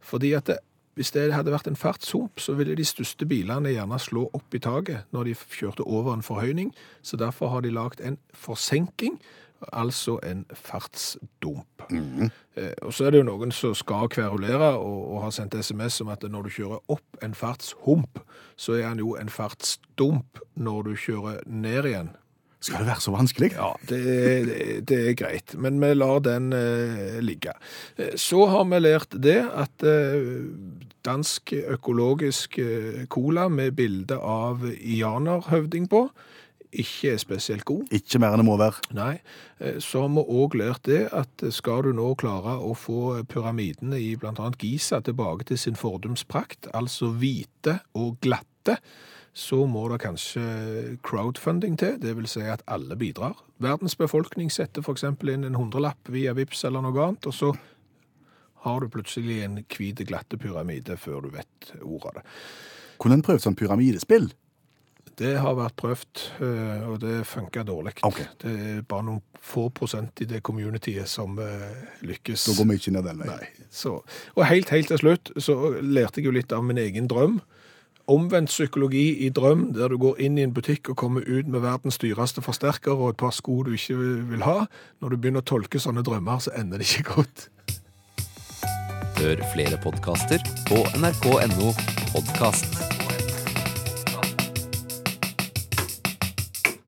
Fordi 0.00 0.32
at 0.36 0.44
det, 0.46 0.58
hvis 0.98 1.12
det 1.14 1.28
hadde 1.30 1.52
vært 1.54 1.68
en 1.70 1.78
fartshump, 1.78 2.40
så 2.42 2.56
ville 2.58 2.74
de 2.74 2.84
største 2.84 3.26
bilene 3.30 3.70
gjerne 3.70 3.98
slå 4.02 4.24
opp 4.34 4.54
i 4.54 4.58
taket 4.58 5.06
når 5.14 5.28
de 5.30 5.34
kjørte 5.54 5.86
over 5.86 6.16
en 6.16 6.24
forhøyning. 6.26 6.72
Så 7.06 7.16
derfor 7.20 7.52
har 7.54 7.62
de 7.62 7.70
lagd 7.70 8.00
en 8.02 8.16
forsenking, 8.34 9.20
altså 9.72 10.16
en 10.26 10.44
fartsdump. 10.54 11.86
Eh, 12.58 12.72
Og 12.82 12.92
så 12.94 13.06
er 13.06 13.10
det 13.14 13.18
jo 13.22 13.28
noen 13.30 13.52
som 13.54 13.74
skal 13.78 14.10
kverulere 14.10 14.72
og, 14.74 14.98
og 15.14 15.22
har 15.22 15.30
sendt 15.34 15.54
SMS 15.54 16.00
om 16.02 16.10
at 16.14 16.22
når 16.26 16.42
du 16.42 16.50
kjører 16.58 16.78
opp 16.90 17.22
en 17.22 17.34
fartshump, 17.34 18.18
så 18.56 18.72
er 18.78 18.88
han 18.88 18.98
jo 18.98 19.14
en 19.16 19.28
fartsdump 19.30 20.42
når 20.54 20.82
du 20.82 20.94
kjører 20.96 21.40
ned 21.46 21.84
igjen. 21.92 22.10
Skal 22.60 22.82
det 22.82 22.88
være 22.88 23.02
så 23.04 23.12
vanskelig? 23.14 23.52
Ja, 23.54 23.68
det, 23.88 23.98
det, 24.48 24.62
det 24.90 24.98
er 25.10 25.18
greit, 25.20 25.54
men 25.62 25.78
vi 25.82 25.92
lar 25.94 26.18
den 26.26 26.48
eh, 26.56 27.18
ligge. 27.22 27.54
Eh, 27.96 28.16
Så 28.18 28.46
har 28.50 28.64
vi 28.66 28.80
lært 28.82 29.14
det 29.14 29.38
at 29.46 29.84
eh, 29.86 30.48
dansk 31.06 31.52
økologisk 31.76 32.58
eh, 32.58 33.04
cola 33.14 33.46
med 33.48 33.76
bilde 33.78 34.18
av 34.18 34.66
janerhøvding 34.74 35.86
på 35.92 36.08
ikke 36.68 37.14
er 37.14 37.20
spesielt 37.22 37.64
god. 37.64 37.86
Ikke 37.96 38.18
mer 38.20 38.34
enn 38.34 38.42
det 38.42 38.48
må 38.50 38.58
være. 38.60 38.82
Nei, 38.92 39.14
eh, 39.62 39.78
så 39.80 40.02
har 40.04 40.10
vi 40.12 40.24
òg 40.42 40.56
lært 40.60 40.82
det 40.90 41.04
at 41.16 41.46
skal 41.54 41.86
du 41.86 41.94
nå 41.96 42.10
klare 42.20 42.58
å 42.60 42.74
få 42.76 43.22
pyramidene 43.30 43.96
i 44.02 44.10
bl.a. 44.20 44.50
Giza 44.60 44.98
tilbake 45.00 45.46
til 45.48 45.62
sin 45.62 45.78
fordumsprakt, 45.80 46.68
altså 46.76 47.08
hvite 47.22 47.78
og 47.96 48.18
glatte, 48.20 48.76
så 49.38 49.60
må 49.70 49.84
det 49.92 50.00
kanskje 50.02 50.42
crowdfunding 51.06 51.76
til, 51.78 51.94
det 52.02 52.16
vil 52.18 52.26
si 52.30 52.42
at 52.42 52.64
alle 52.66 52.96
bidrar. 52.98 53.36
Verdens 53.62 53.94
befolkning 53.98 54.50
setter 54.50 54.82
f.eks. 54.82 55.04
inn 55.06 55.46
en 55.46 55.58
hundrelapp 55.58 56.10
via 56.10 56.34
Vips 56.34 56.64
eller 56.66 56.82
noe 56.82 57.04
annet, 57.04 57.28
og 57.30 57.36
så 57.36 57.52
har 58.64 58.82
du 58.82 58.90
plutselig 58.90 59.44
en 59.44 59.60
hvit, 59.62 60.02
glatte 60.08 60.40
pyramide 60.42 60.98
før 60.98 61.28
du 61.28 61.30
vet 61.36 61.70
ordet 61.78 62.10
av 62.10 62.18
det. 62.18 62.24
Kunne 62.98 63.18
en 63.20 63.22
prøvd 63.22 63.44
som 63.44 63.56
pyramidespill? 63.58 64.26
Det 65.18 65.36
har 65.42 65.54
vært 65.58 65.74
prøvd, 65.78 66.24
eh, 66.46 66.82
og 66.90 66.98
det 67.02 67.20
funka 67.26 67.62
dårlig. 67.66 67.94
Okay. 68.06 68.26
Det 68.42 68.54
er 68.54 68.82
bare 68.86 69.06
noen 69.06 69.22
få 69.38 69.68
prosent 69.74 70.18
i 70.22 70.28
det 70.30 70.42
communityet 70.46 71.10
som 71.10 71.38
eh, 71.42 72.02
lykkes. 72.06 72.48
Da 72.50 72.56
går 72.58 72.68
vi 72.70 72.78
ikke 72.78 72.94
ned 72.94 73.06
den 73.06 73.22
veien. 73.22 73.38
Nei. 73.38 73.70
Så, 73.70 74.00
og 74.34 74.44
helt, 74.50 74.70
helt 74.74 74.90
til 74.90 75.00
slutt 75.02 75.32
så 75.42 75.56
lærte 75.82 76.18
jeg 76.18 76.26
jo 76.26 76.34
litt 76.34 76.54
av 76.54 76.66
min 76.66 76.78
egen 76.82 77.10
drøm. 77.10 77.38
Omvendt 78.08 78.48
psykologi 78.48 79.26
i 79.26 79.28
drøm, 79.28 79.66
der 79.76 79.92
du 79.92 79.98
går 80.00 80.20
inn 80.24 80.38
i 80.38 80.44
en 80.46 80.54
butikk 80.56 80.88
og 80.88 80.96
kommer 80.96 81.26
ut 81.28 81.48
med 81.48 81.60
verdens 81.60 82.00
dyreste 82.00 82.40
forsterker 82.40 82.96
og 82.96 83.12
et 83.12 83.20
par 83.20 83.34
sko 83.36 83.60
du 83.66 83.74
ikke 83.76 83.98
vil 84.30 84.44
ha. 84.48 84.62
Når 85.02 85.12
du 85.12 85.18
begynner 85.18 85.44
å 85.44 85.50
tolke 85.52 85.80
sånne 85.82 86.04
drømmer, 86.06 86.40
så 86.40 86.54
ender 86.56 86.80
det 86.80 86.88
ikke 86.88 87.18
godt. 87.18 87.48
Hør 89.18 89.42
flere 89.52 89.80
podkaster 89.84 90.40
på 90.70 90.84
nrk.no 90.96 91.74
podkast. 92.14 92.97